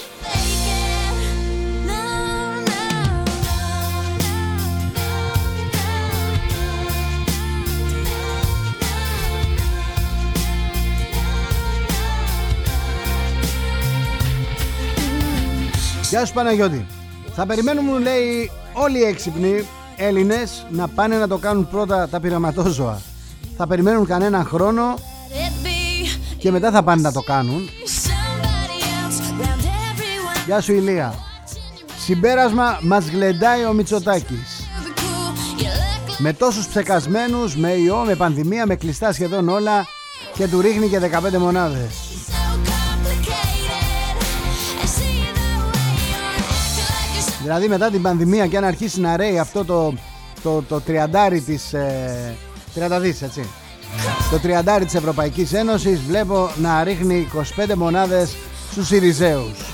[16.10, 16.86] Γεια σου Παναγιώτη.
[17.36, 23.02] Θα περιμένουμε, λέει, όλοι οι έξυπνοι Έλληνες να πάνε να το κάνουν πρώτα τα πειραματόζωα.
[23.58, 25.00] Θα περιμένουν κανένα χρόνο Let
[25.36, 27.70] it be και μετά θα πάνε να το κάνουν.
[27.70, 30.46] somebody else round everyone.
[30.46, 31.14] Γεια σου Ηλία.
[32.06, 34.68] Συμπέρασμα μας γλεντάει ο Μητσοτάκης.
[34.84, 35.62] Be cool.
[35.62, 39.86] You look like Με τόσους ψεκασμένους, με ιό, με πανδημία, με κλειστά σχεδόν όλα,
[40.34, 42.19] και του ρίχνει και 15 μονάδες.
[47.50, 49.94] Δηλαδή μετά την πανδημία και αν αρχίσει να ρέει αυτό το,
[50.44, 51.74] το, το τριαντάρι της...
[51.74, 52.36] Ε,
[52.76, 53.50] 30 δις, έτσι.
[54.32, 57.28] Το τριαντάρι της Ευρωπαϊκής Ένωσης βλέπω να ρίχνει
[57.58, 58.36] 25 μονάδες
[58.72, 59.74] στους Σιριζέους.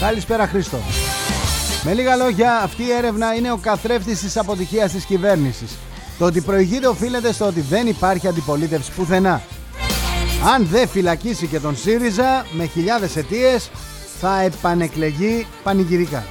[0.00, 0.78] Καλησπέρα Χρήστο.
[1.84, 5.78] Με λίγα λόγια, αυτή η έρευνα είναι ο καθρέφτης της αποτυχίας της κυβέρνησης.
[6.20, 9.42] Το ότι προηγείται οφείλεται στο ότι δεν υπάρχει αντιπολίτευση πουθενά.
[10.54, 13.70] Αν δεν φυλακίσει και τον ΣΥΡΙΖΑ με χιλιάδες αιτίες,
[14.20, 16.24] θα επανεκλεγεί πανηγυρικά.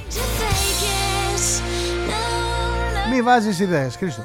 [3.13, 4.21] Μη βάζεις ιδέες, Χρήστο.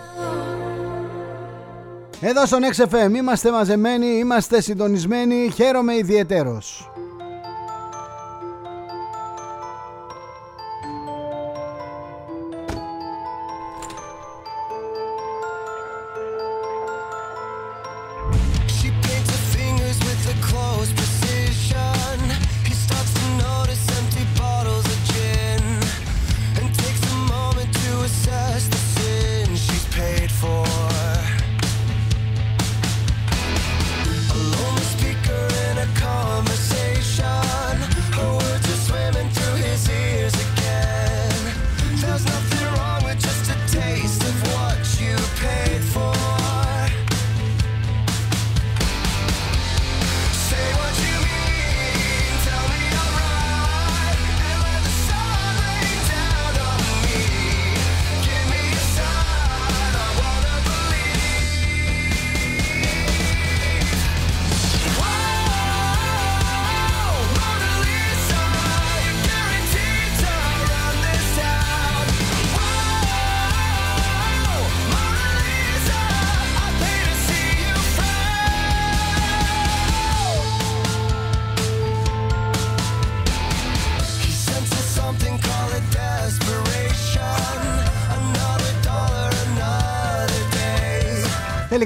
[2.21, 6.91] Εδώ στον XFM είμαστε μαζεμένοι, είμαστε συντονισμένοι, χαίρομαι ιδιαιτέρως.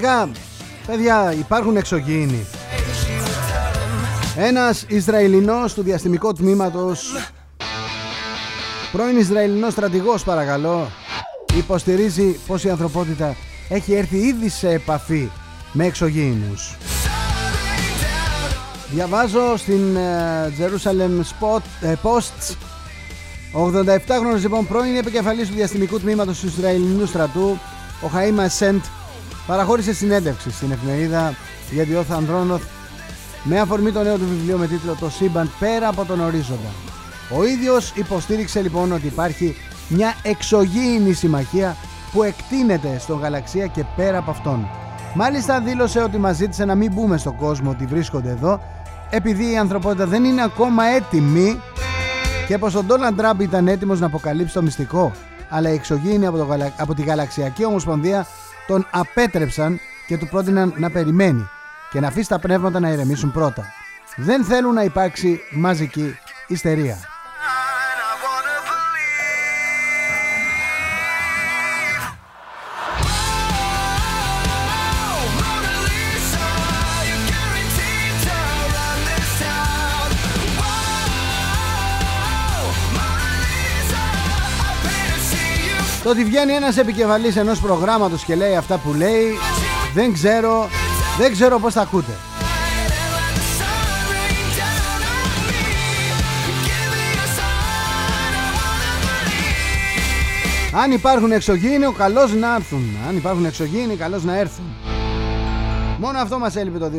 [0.08, 0.30] Τελικά,
[0.86, 2.46] παιδιά, υπάρχουν εξωγήινοι.
[4.36, 7.14] Ένας Ισραηλινός του διαστημικού τμήματος,
[8.92, 10.90] πρώην Ισραηλινός στρατηγός παρακαλώ,
[11.56, 13.36] υποστηρίζει πως η ανθρωπότητα
[13.68, 15.30] έχει έρθει ήδη σε επαφή
[15.72, 16.76] με εξωγήινους.
[18.90, 22.56] Διαβάζω στην uh, Jerusalem Spot, uh, Post
[23.52, 27.58] 87χρονος λοιπόν πρώην επικεφαλής του διαστημικού τμήματος του Ισραηλινού στρατού
[28.02, 28.80] ο Χαΐμα Σεντ
[29.48, 31.34] παραχώρησε συνέντευξη στην εφημερίδα
[32.10, 32.62] ο Ανδρόνοθ
[33.42, 36.70] με αφορμή το νέο του βιβλίο με τίτλο «Το σύμπαν πέρα από τον ορίζοντα».
[37.36, 39.56] Ο ίδιος υποστήριξε λοιπόν ότι υπάρχει
[39.88, 41.76] μια εξωγήινη συμμαχία
[42.12, 44.68] που εκτείνεται στον γαλαξία και πέρα από αυτόν.
[45.14, 48.60] Μάλιστα δήλωσε ότι μας ζήτησε να μην μπούμε στον κόσμο ότι βρίσκονται εδώ
[49.10, 51.60] επειδή η ανθρωπότητα δεν είναι ακόμα έτοιμη
[52.46, 55.12] και πως ο Ντόναλντ Τραμπ ήταν έτοιμος να αποκαλύψει το μυστικό
[55.48, 56.46] αλλά οι εξωγήινοι από, το,
[56.76, 58.26] από τη Γαλαξιακή Ομοσπονδία
[58.68, 61.48] τον απέτρεψαν και του πρότειναν να περιμένει
[61.90, 63.64] και να αφήσει τα πνεύματα να ηρεμήσουν πρώτα.
[64.16, 66.14] Δεν θέλουν να υπάρξει μαζική
[66.46, 66.98] ιστερία.
[86.08, 89.38] Το ότι βγαίνει ένας επικεφαλής ενός προγράμματος και λέει αυτά που λέει
[89.94, 90.68] Δεν ξέρω,
[91.18, 92.12] δεν ξέρω πώς θα ακούτε
[100.72, 102.96] Αν υπάρχουν εξωγήινοι, καλώς να έρθουν.
[103.08, 104.64] Αν υπάρχουν εξωγήινοι, καλώς να έρθουν.
[105.98, 106.90] Μόνο αυτό μας έλειπε το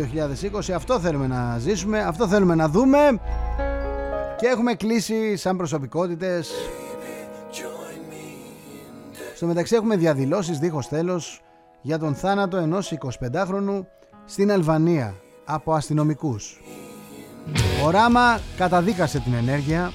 [0.69, 2.97] 2020, αυτό θέλουμε να ζήσουμε, αυτό θέλουμε να δούμε
[4.37, 6.51] και έχουμε κλείσει σαν προσωπικότητες
[9.39, 11.41] στο μεταξύ έχουμε διαδηλώσεις δίχως τέλος
[11.81, 13.85] για τον θάνατο ενός 25χρονου
[14.25, 15.15] στην Αλβανία
[15.45, 16.61] από αστυνομικούς.
[17.85, 19.91] Ο Ράμα καταδίκασε την ενέργεια.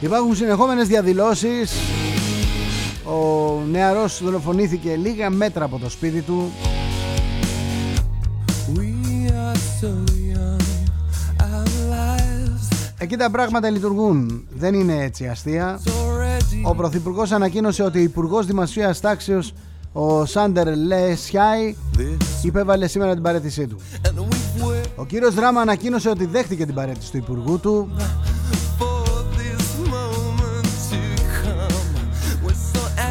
[0.00, 1.72] Υπάρχουν συνεχόμενες διαδηλώσεις.
[3.04, 6.52] Ο νεαρός δολοφονήθηκε λίγα μέτρα από το σπίτι του.
[12.98, 14.46] Εκεί τα πράγματα λειτουργούν.
[14.50, 15.80] Δεν είναι έτσι αστεία.
[16.62, 19.52] Ο Πρωθυπουργός ανακοίνωσε ότι ο Υπουργός Δημοσίας Τάξεως,
[19.92, 21.76] ο Σάντερ Λεσιάι,
[22.42, 23.76] υπέβαλε σήμερα την παρέτησή του.
[24.96, 27.90] Ο κύριος Δράμα ανακοίνωσε ότι δέχτηκε την παρέτηση του Υπουργού του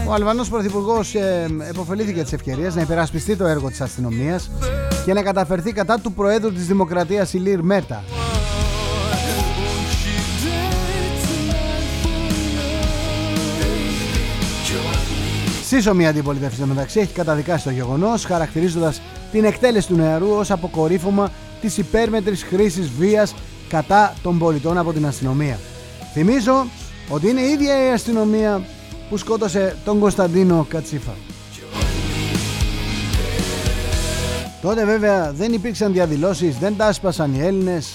[0.07, 4.49] Ο Αλβανός Πρωθυπουργός ε, επωφελήθηκε της ευκαιρίας να υπερασπιστεί το έργο της αστυνομίας
[5.05, 8.03] και να καταφερθεί κατά του Προέδρου της Δημοκρατίας Ηλίρ Μέτα.
[15.73, 19.01] Σύσσωμη αντιπολιτεύση μεταξύ έχει καταδικάσει το γεγονός χαρακτηρίζοντας
[19.31, 23.35] την εκτέλεση του νεαρού ως αποκορύφωμα της υπέρμετρης χρήσης βίας
[23.69, 25.59] κατά των πολιτών από την αστυνομία.
[26.13, 26.65] Θυμίζω
[27.09, 28.61] ότι είναι η ίδια η αστυνομία
[29.09, 31.13] που σκότωσε τον Κωνσταντίνο Κατσίφα.
[34.61, 37.93] Τότε βέβαια δεν υπήρξαν διαδηλώσεις, δεν τα άσπασαν οι Έλληνες.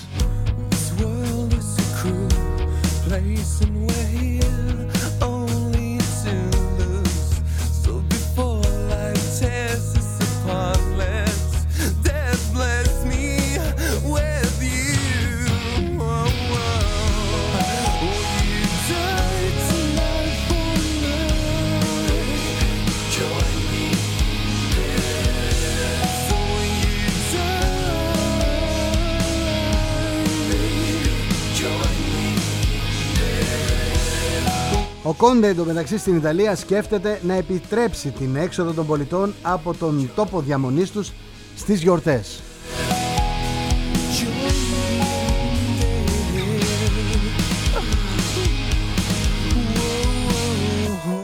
[35.06, 40.40] Ο Κόντε εντωμεταξύ στην Ιταλία σκέφτεται να επιτρέψει την έξοδο των πολιτών από τον τόπο
[40.40, 41.12] διαμονής τους
[41.56, 42.42] στις γιορτές.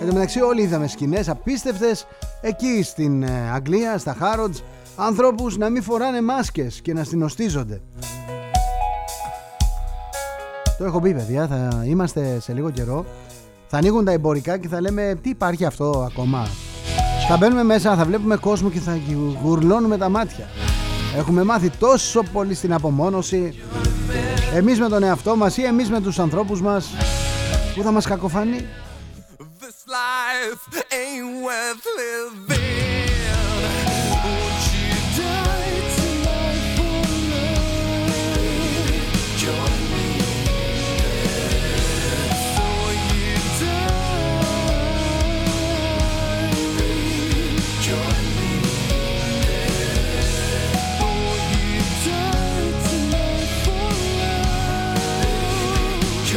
[0.01, 2.07] Εν τω μεταξύ όλοι είδαμε σκηνές απίστευτες
[2.41, 4.63] εκεί στην ε, Αγγλία, στα Χάροντς
[4.97, 7.81] ανθρώπους να μην φοράνε μάσκες και να συνοστίζονται.
[10.79, 13.05] Το έχω πει παιδιά, θα είμαστε σε λίγο καιρό
[13.75, 16.49] θα ανοίγουν τα εμπορικά και θα λέμε τι υπάρχει αυτό ακόμα;
[17.29, 18.99] Θα μπαίνουμε μέσα, θα βλέπουμε κόσμο και θα
[19.43, 20.49] γουρλώνουμε τα μάτια.
[21.17, 23.63] Έχουμε μάθει τόσο πολύ στην απομόνωση.
[24.55, 26.91] Εμείς με τον εαυτό μας ή εμείς με τους ανθρώπους μας
[27.75, 28.67] που θα μας κακοφανεί;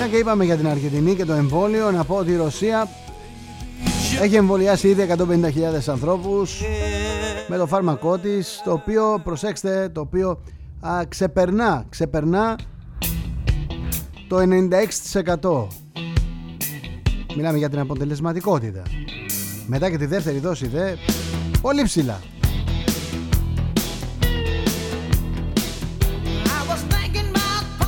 [0.08, 2.88] Και είπαμε για την Αργεντινή και το εμβόλιο, να πω ότι η Ρωσία
[4.22, 5.18] έχει εμβολιάσει ήδη 150.000
[5.88, 6.62] ανθρώπους
[7.48, 10.42] με το φάρμακό της, το οποίο, προσέξτε, το οποίο
[10.80, 12.56] α, ξεπερνά, ξεπερνά
[14.28, 15.68] το 96%.
[17.36, 18.82] Μιλάμε για την αποτελεσματικότητα.
[19.68, 20.94] Μετά και τη δεύτερη δόση δε,
[21.62, 22.20] πολύ ψηλά.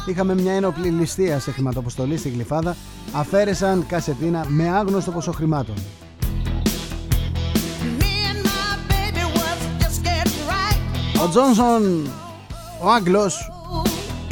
[0.07, 2.75] Είχαμε μια ένοπλη ληστεία σε χρηματοποστολή στη Γλυφάδα.
[3.11, 5.75] Αφαίρεσαν κασετίνα με άγνωστο ποσό χρημάτων.
[11.23, 12.07] Ο Τζόνσον,
[12.83, 13.51] ο Άγγλος,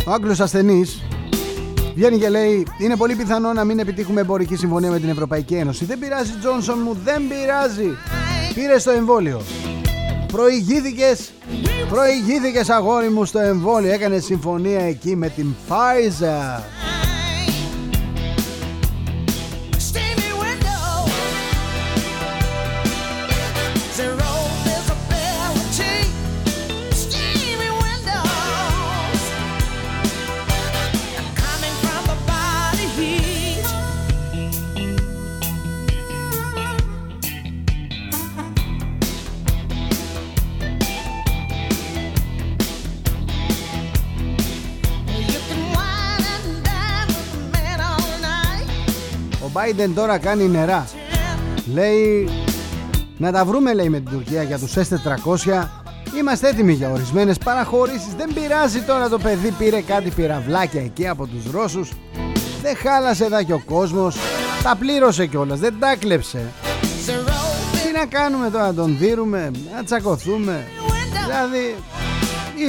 [0.06, 1.02] ο Άγγλος ασθενής,
[1.96, 5.86] βγαίνει και λέει είναι πολύ πιθανό να μην επιτύχουμε εμπορική συμφωνία με την Ευρωπαϊκή Ένωση.
[5.86, 7.98] Δεν πειράζει Τζόνσον μου, δεν πειράζει.
[8.54, 9.42] Πήρε το εμβόλιο.
[10.36, 11.32] Προηγήθηκες
[11.90, 13.92] Προηγήθηκες αγόρι μου στο εμβόλιο.
[13.92, 16.62] Έκανες συμφωνία εκεί με την Pfizer
[49.66, 50.88] Biden τώρα κάνει νερά.
[51.74, 52.30] Λέει
[53.18, 55.68] να τα βρούμε λέει με την Τουρκία για τους S400.
[56.20, 58.14] Είμαστε έτοιμοι για ορισμένες παραχωρήσεις.
[58.18, 61.92] Δεν πειράζει τώρα το παιδί πήρε κάτι πυραυλάκια εκεί από τους Ρώσους.
[62.62, 64.18] Δεν χάλασε εδώ και ο κόσμος.
[64.64, 66.52] Τα πλήρωσε κιόλας, δεν τα κλέψε.
[67.72, 70.68] Τι να κάνουμε τώρα, να τον δίνουμε, να τσακωθούμε.
[71.26, 71.76] Δηλαδή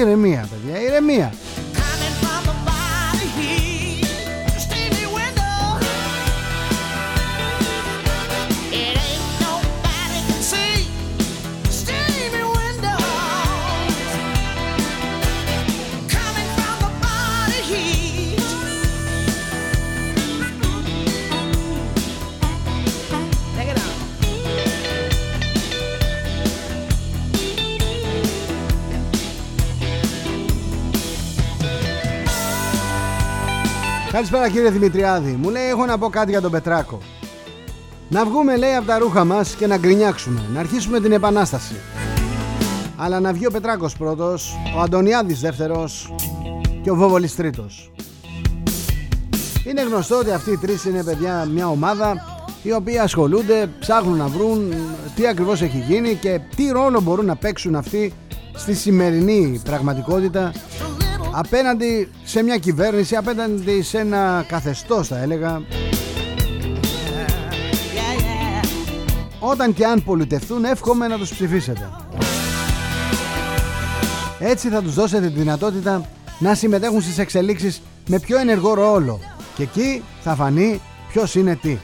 [0.01, 1.33] ηρεμία παιδιά, ηρεμία
[34.17, 35.31] Καλησπέρα κύριε Δημητριάδη.
[35.31, 36.99] Μου λέει: Έχω να πω κάτι για τον Πετράκο.
[38.09, 40.41] Να βγούμε, λέει, από τα ρούχα μας και να γκρινιάξουμε.
[40.53, 41.75] Να αρχίσουμε την επανάσταση.
[42.97, 46.15] Αλλά να βγει ο Πετράκος πρώτος, ο Αντωνιάδης δεύτερος
[46.83, 47.93] και ο Βόβολης τρίτος.
[49.67, 52.15] Είναι γνωστό ότι αυτοί οι τρεις είναι παιδιά μια ομάδα
[52.63, 54.75] οι οποίοι ασχολούνται, ψάχνουν να βρουν
[55.17, 58.13] τι ακριβώς έχει γίνει και τι ρόλο μπορούν να παίξουν αυτοί
[58.55, 60.53] στη σημερινή πραγματικότητα
[61.39, 65.63] απέναντι σε μια κυβέρνηση, απέναντι σε ένα καθεστώς θα έλεγα
[69.39, 71.91] όταν και αν πολιτευτούν εύχομαι να τους ψηφίσετε.
[74.39, 76.09] Έτσι θα τους δώσετε τη δυνατότητα
[76.39, 79.21] να συμμετέχουν στις εξελίξεις με πιο ενεργό ρόλο
[79.57, 80.81] και εκεί θα φανεί
[81.13, 81.79] ποιος είναι τι.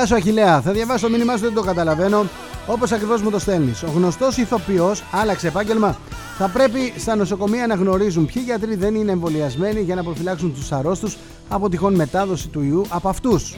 [0.00, 2.26] Γεια σου Αχιλέα, θα διαβάσω το μήνυμά σου, δεν το καταλαβαίνω.
[2.66, 3.82] Όπως ακριβώς μου το στέλνεις.
[3.82, 5.96] Ο γνωστός ηθοποιός άλλαξε επάγγελμα.
[6.38, 10.72] Θα πρέπει στα νοσοκομεία να γνωρίζουν ποιοι γιατροί δεν είναι εμβολιασμένοι για να προφυλάξουν τους
[10.72, 11.16] αρρώστους
[11.48, 13.56] από τυχόν μετάδοση του ιού από αυτούς.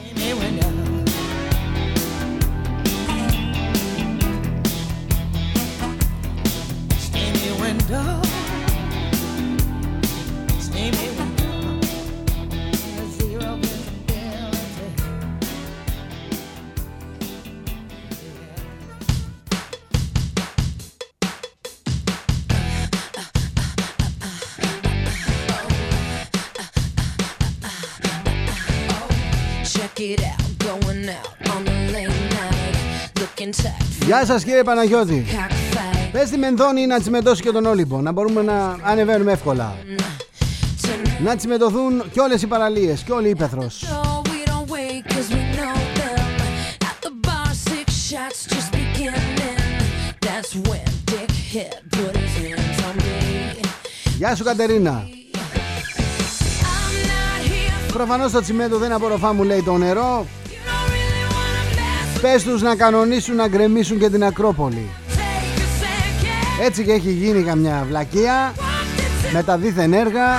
[34.12, 35.24] Γεια σας κύριε Παναγιώτη.
[36.12, 39.74] Πες τη Μενδώνη να τσιμεντώσει και τον Όλυμπο Να μπορούμε να ανεβαίνουμε εύκολα.
[41.24, 43.84] Να τσιμεντωθούν και όλες οι παραλίες Και όλη η Πέθρος
[54.18, 55.08] Γεια σου Κατερίνα.
[57.92, 60.26] Προφανώς το τσιμέντο δεν απορροφά μου λέει το νερό
[62.22, 64.90] Πες τους να κανονίσουν να γκρεμίσουν και την Ακρόπολη.
[66.62, 68.54] Έτσι και έχει γίνει καμιά βλακεία
[69.32, 70.38] Με τα δίθεν έργα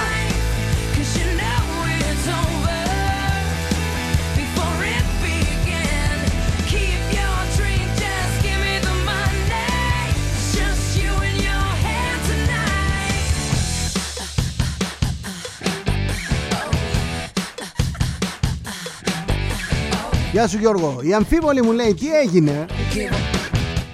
[20.34, 20.99] Γεια σου Γιώργο.
[21.01, 22.65] Η αμφίβολη μου λέει τι έγινε;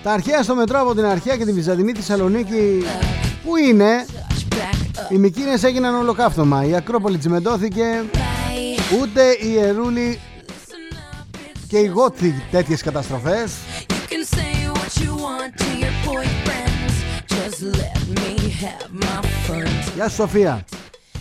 [0.03, 2.83] Τα αρχαία στο μετρό από την αρχαία και τη Βυζαντινή Θεσσαλονίκη
[3.45, 4.05] Πού είναι;
[5.09, 8.03] Οι Μικίνες έγιναν ολοκαύτωμα Η Ακρόπολη τσιμεντώθηκε
[9.01, 10.19] Ούτε η Ιερούλη
[11.67, 13.51] Και οι Γότθοι τέτοιες καταστροφές
[19.95, 20.65] Γεια σου Σοφία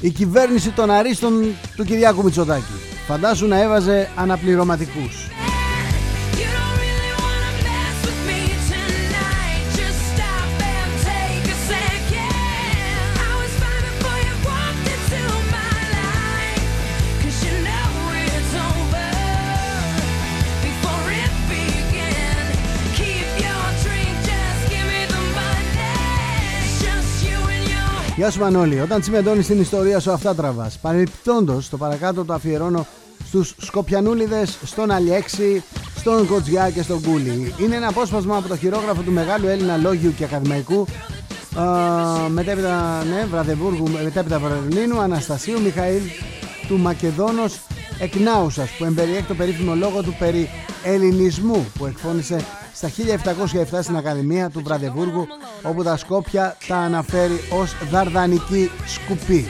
[0.00, 5.37] Η κυβέρνηση των αρίστων του Κυριάκου Μητσοτάκη Φαντάσου να έβαζε αναπληρωματικούς.
[28.18, 30.78] Γεια σου Μανώλη, όταν τσιμεντώνεις την ιστορία σου αυτά τραβάς.
[30.78, 32.86] Παρεπιπτόντως, το παρακάτω το αφιερώνω
[33.26, 35.62] στους Σκοπιανούλιδες, στον Αλιέξη,
[35.96, 37.54] στον Κοτζιά και στον Κούλι.
[37.58, 40.86] Είναι ένα απόσπασμα από το χειρόγραφο του μεγάλου Έλληνα λόγιου και ακαδημαϊκού.
[42.28, 46.02] Μετέπειτα, ναι, Βραδεβούργου, μετέπειτα Βερολίνου, Αναστασίου Μιχαήλ
[46.68, 47.58] του Μακεδόνος
[47.98, 50.48] Εκνάουσας που εμπεριέχει το περίφημο λόγο του περί
[50.88, 52.90] ελληνισμού που εκφώνησε στα
[53.72, 55.26] 1707 στην Ακαδημία του Βραδεβούργου
[55.62, 59.46] όπου τα Σκόπια τα αναφέρει ως δαρδανική σκουπή.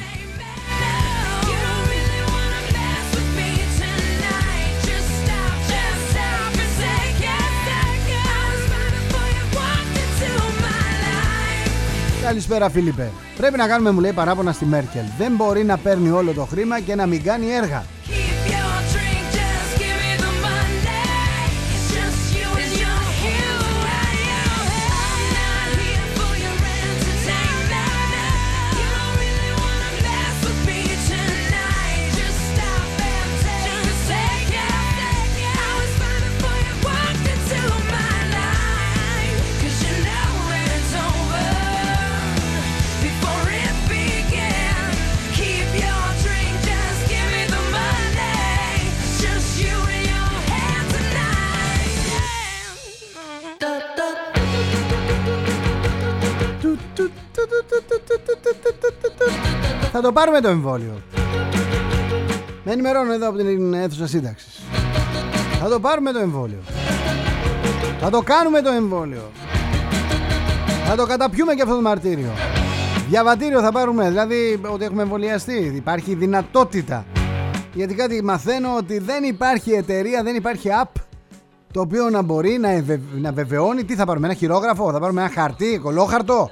[12.22, 13.10] Καλησπέρα Φίλιππε.
[13.36, 15.04] Πρέπει να κάνουμε μου λέει παράπονα στη Μέρκελ.
[15.18, 17.84] Δεν μπορεί να παίρνει όλο το χρήμα και να μην κάνει έργα.
[60.00, 61.02] Θα το πάρουμε το εμβόλιο.
[62.64, 64.60] Με ενημερώνω εδώ από την αίθουσα σύνταξης.
[65.60, 66.58] Θα το πάρουμε το εμβόλιο.
[68.00, 69.30] Θα το κάνουμε το εμβόλιο.
[70.88, 72.30] Θα το καταπιούμε και αυτό το μαρτύριο.
[73.08, 75.72] Διαβατήριο θα πάρουμε, δηλαδή ότι έχουμε εμβολιαστεί.
[75.76, 77.04] Υπάρχει δυνατότητα.
[77.74, 81.00] Γιατί κάτι μαθαίνω ότι δεν υπάρχει εταιρεία, δεν υπάρχει app
[81.72, 82.84] το οποίο να μπορεί να,
[83.14, 86.50] να βεβαιώνει τι θα πάρουμε, ένα χειρόγραφο, θα πάρουμε ένα χαρτί, κολόχαρτο.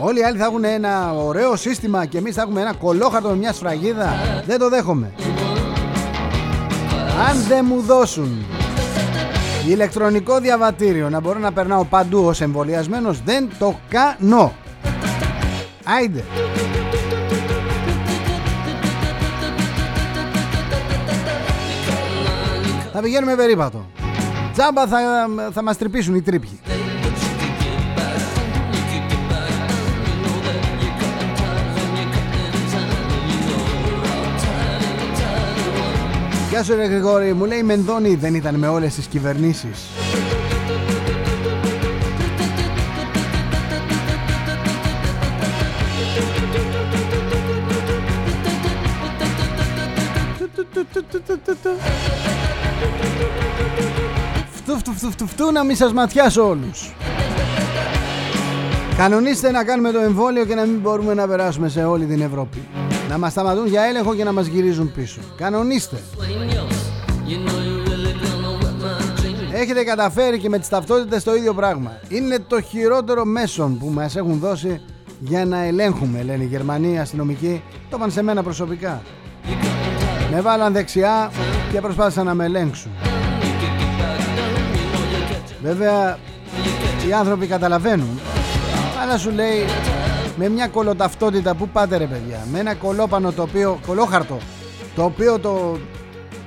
[0.00, 3.36] Όλοι οι άλλοι θα έχουν ένα ωραίο σύστημα και εμείς θα έχουμε ένα κολόχαρτο με
[3.36, 4.12] μια σφραγίδα.
[4.46, 5.12] Δεν το δέχομαι.
[7.28, 8.44] Αν δεν μου δώσουν
[9.68, 14.52] ηλεκτρονικό διαβατήριο να μπορώ να περνάω παντού ως εμβολιασμένος, δεν το κάνω.
[15.84, 16.24] Άιντε.
[22.92, 23.86] Θα πηγαίνουμε περίπατο.
[24.52, 24.98] Τζάμπα θα,
[25.52, 26.60] θα μας τρυπήσουν οι τρύποι.
[36.64, 39.78] Σου ρε Γρηγόρη, μου λέει Μενδώνη δεν ήταν με όλες τις κυβερνήσεις.
[54.50, 56.94] Φτου φτου φτου φτου φτου να μην σας ματιάσω όλους.
[58.96, 62.62] Κανονίστε να κάνουμε το εμβόλιο και να μην μπορούμε να περάσουμε σε όλη την Ευρώπη.
[63.14, 65.20] Να μας σταματούν για έλεγχο και να μας γυρίζουν πίσω.
[65.36, 65.96] Κανονίστε.
[69.52, 72.00] Έχετε καταφέρει και με τις ταυτότητες το ίδιο πράγμα.
[72.08, 74.80] Είναι το χειρότερο μέσον που μας έχουν δώσει
[75.18, 77.62] για να ελέγχουμε, λένε οι Γερμανοί αστυνομικοί.
[77.90, 79.02] Το είπαν σε μένα προσωπικά.
[80.30, 81.30] Με βάλαν δεξιά
[81.72, 82.90] και προσπάθησαν να με ελέγξουν.
[85.62, 86.18] Βέβαια,
[87.08, 88.20] οι άνθρωποι καταλαβαίνουν,
[89.02, 89.64] αλλά σου λέει
[90.36, 94.38] με μια κολοταυτότητα που πάτε ρε παιδιά με ένα κολόπανο το οποίο κολόχαρτο
[94.94, 95.78] το οποίο το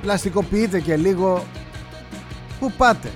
[0.02, 1.44] πλαστικοποιείτε και λίγο
[2.60, 3.12] που πάτε;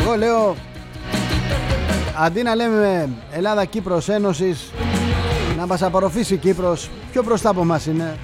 [0.00, 0.56] Εγώ λέω
[2.18, 4.70] αντί να λέμε Ελλάδα-Κύπρος Ένωσης
[5.56, 8.16] να μας απορροφήσει Κύπρος πιο μπροστά από μας είναι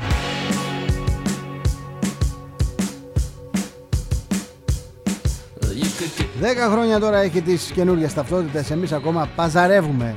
[6.43, 8.71] Δέκα χρόνια τώρα έχει τις καινούργιες ταυτότητες.
[8.71, 10.15] Εμείς ακόμα παζαρεύουμε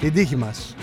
[0.00, 0.74] την τύχη μας.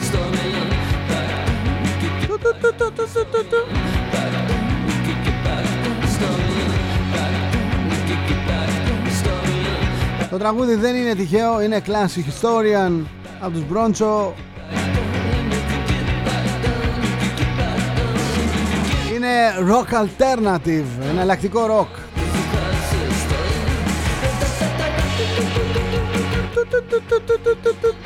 [10.29, 13.03] Το τραγούδι δεν είναι τυχαίο Είναι Classic Historian
[13.39, 14.33] Από τους Μπρόντσο.
[19.15, 19.27] Είναι
[19.69, 22.04] rock alternative Εναλλακτικό rock
[26.69, 28.04] 嘟嘟嘟嘟嘟嘟嘟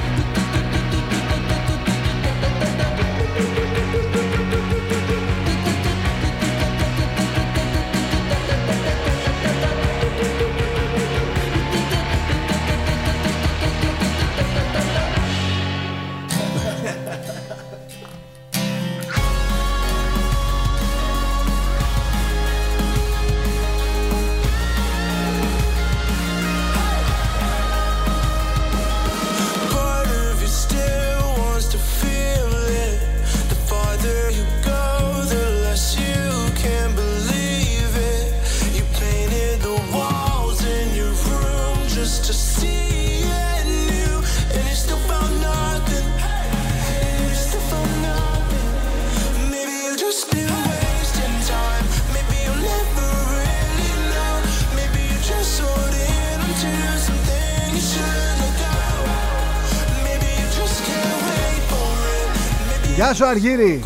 [63.20, 63.84] σου Αργύρι.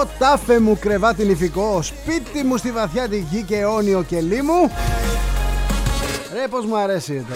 [0.00, 4.70] Ο τάφε μου κρεβάτι νηφικό Σπίτι μου στη βαθιά τη γη και αιώνιο και λίμου
[6.32, 7.34] Ρε πως μου αρέσει εδώ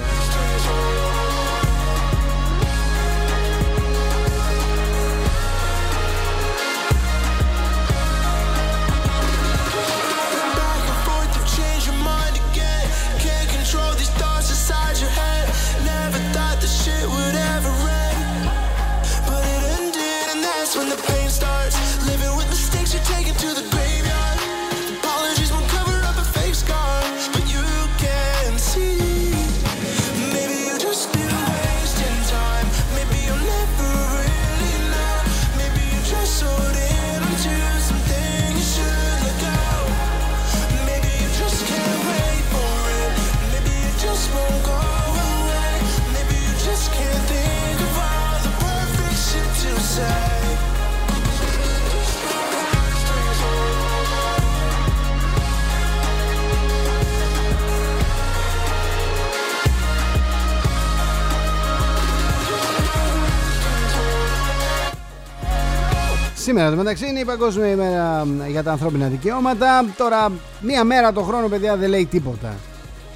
[66.57, 69.85] σήμερα το μεταξύ είναι η Παγκόσμια ημέρα για τα ανθρώπινα δικαιώματα.
[69.97, 72.55] Τώρα, μία μέρα το χρόνο, παιδιά, δεν λέει τίποτα.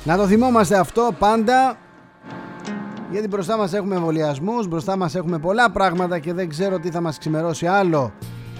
[0.04, 1.76] Να το θυμόμαστε αυτό πάντα.
[3.10, 7.00] Γιατί μπροστά μας έχουμε εμβολιασμούς, μπροστά μας έχουμε πολλά πράγματα και δεν ξέρω τι θα
[7.00, 8.12] μας ξημερώσει άλλο.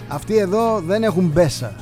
[0.07, 1.75] Αυτοί εδώ δεν έχουν μπέσα.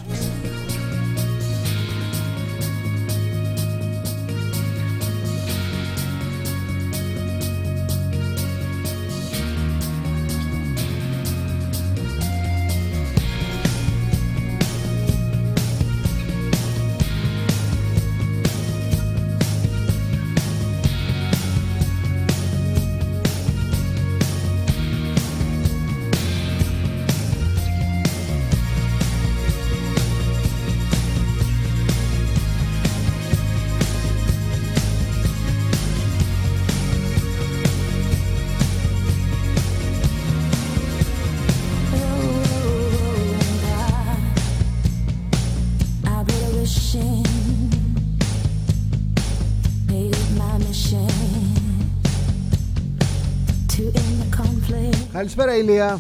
[55.30, 56.00] Καλησπέρα Ηλία.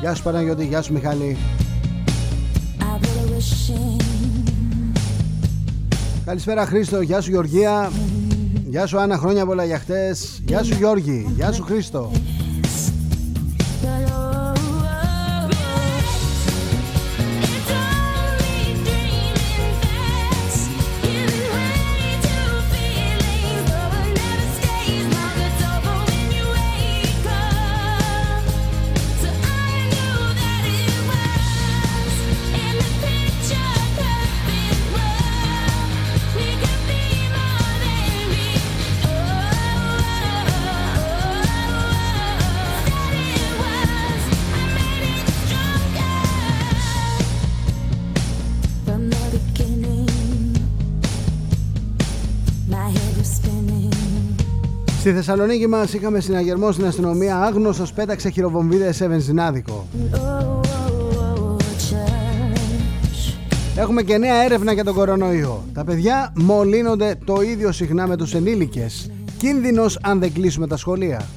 [0.00, 1.36] Γεια σου Παναγιώτη, γεια σου Μιχάλη.
[6.24, 7.90] Καλησπέρα Χρήστο, γεια σου Γεωργία.
[8.66, 10.42] Γεια σου Άννα, χρόνια πολλά για χτες.
[10.46, 12.10] Γεια σου Γιώργη, γεια σου Χρήστο
[55.08, 57.38] Στη Θεσσαλονίκη μας είχαμε συναγερμό στην αστυνομία.
[57.38, 59.86] Άγνωστος πέταξε χειροβομβίδες σε βενζινάδικο.
[63.76, 65.64] Έχουμε και νέα έρευνα για τον κορονοϊό.
[65.74, 69.10] Τα παιδιά μολύνονται το ίδιο συχνά με τους ενήλικες.
[69.38, 71.28] Κίνδυνος αν δεν κλείσουμε τα σχολεία.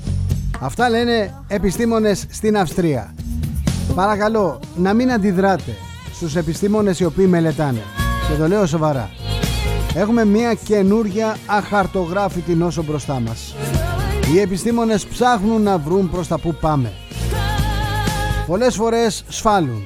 [0.59, 3.13] Αυτά λένε επιστήμονες στην Αυστρία.
[3.95, 5.75] Παρακαλώ να μην αντιδράτε
[6.13, 7.81] στους επιστήμονες οι οποίοι μελετάνε.
[8.29, 9.09] Και το λέω σοβαρά.
[9.95, 13.55] Έχουμε μια καινούρια αχαρτογράφητη νόσο μπροστά μας.
[14.33, 16.93] Οι επιστήμονες ψάχνουν να βρουν προς τα που πάμε.
[18.47, 19.83] Πολλές φορές σφάλουν.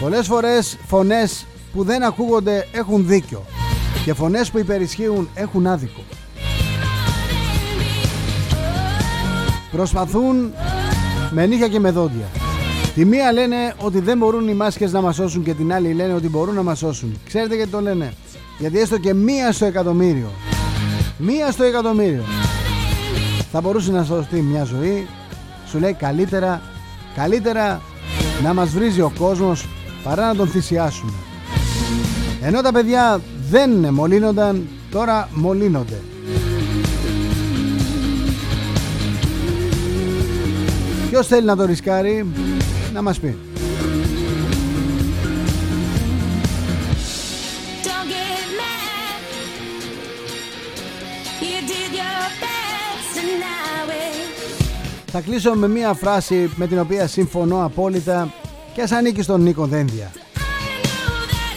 [0.00, 3.44] Πολλές φορές φωνές που δεν ακούγονται έχουν δίκιο.
[4.04, 6.00] Και φωνές που υπερισχύουν έχουν άδικο.
[9.70, 10.52] Προσπαθούν
[11.30, 12.26] με νύχια και με δόντια.
[12.94, 16.14] Τη μία λένε ότι δεν μπορούν οι μάσκες να μας σώσουν και την άλλη λένε
[16.14, 17.20] ότι μπορούν να μας σώσουν.
[17.26, 18.12] Ξέρετε γιατί το λένε;
[18.62, 20.30] Γιατί έστω και μία στο εκατομμύριο
[21.18, 22.24] Μία στο εκατομμύριο
[23.52, 25.06] Θα μπορούσε να σωστεί μια ζωή
[25.66, 26.62] Σου λέει καλύτερα
[27.16, 27.80] Καλύτερα
[28.42, 29.68] να μας βρίζει ο κόσμος
[30.04, 31.12] Παρά να τον θυσιάσουμε.
[32.42, 36.00] Ενώ τα παιδιά δεν μολύνονταν Τώρα μολύνονται.
[41.10, 42.26] Ποιος θέλει να το ρισκάρει
[42.92, 43.38] Να μας πει
[55.14, 58.32] Θα κλείσω με μία φράση με την οποία συμφωνώ απόλυτα
[58.74, 60.10] και ας ανήκει στον Νίκο Δένδια.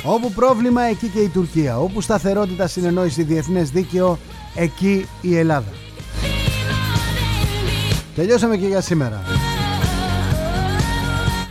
[0.04, 4.20] Όπου πρόβλημα εκεί και η Τουρκία, όπου σταθερότητα συνεννόηση διεθνές δίκαιο
[4.56, 5.74] εκεί η Ελλάδα.
[8.16, 9.22] Τελειώσαμε και για σήμερα.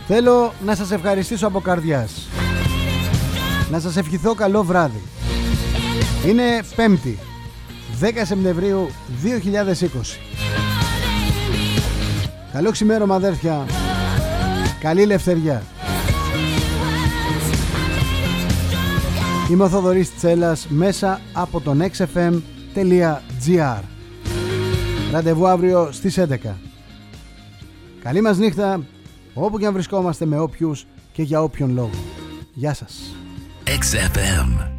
[0.07, 2.27] Θέλω να σας ευχαριστήσω από καρδιάς.
[3.71, 5.01] Να σας ευχηθώ καλό βράδυ.
[6.27, 6.43] Είναι
[6.75, 7.17] 5η,
[7.99, 8.89] 10 Σεπτεμβρίου
[9.23, 10.34] 2020.
[12.55, 13.65] Καλό ξημέρωμα αδέρφια.
[14.79, 15.63] Καλή ελευθεριά
[19.51, 23.79] Είμαι ο Θοδωρής Τσέλας μέσα από τον xfm.gr
[25.11, 26.35] Ραντεβού αύριο στις 11
[28.03, 28.85] Καλή μας νύχτα
[29.33, 31.99] όπου και αν βρισκόμαστε με όποιους και για όποιον λόγο.
[32.53, 33.15] Γεια σας.
[33.65, 34.75] XFM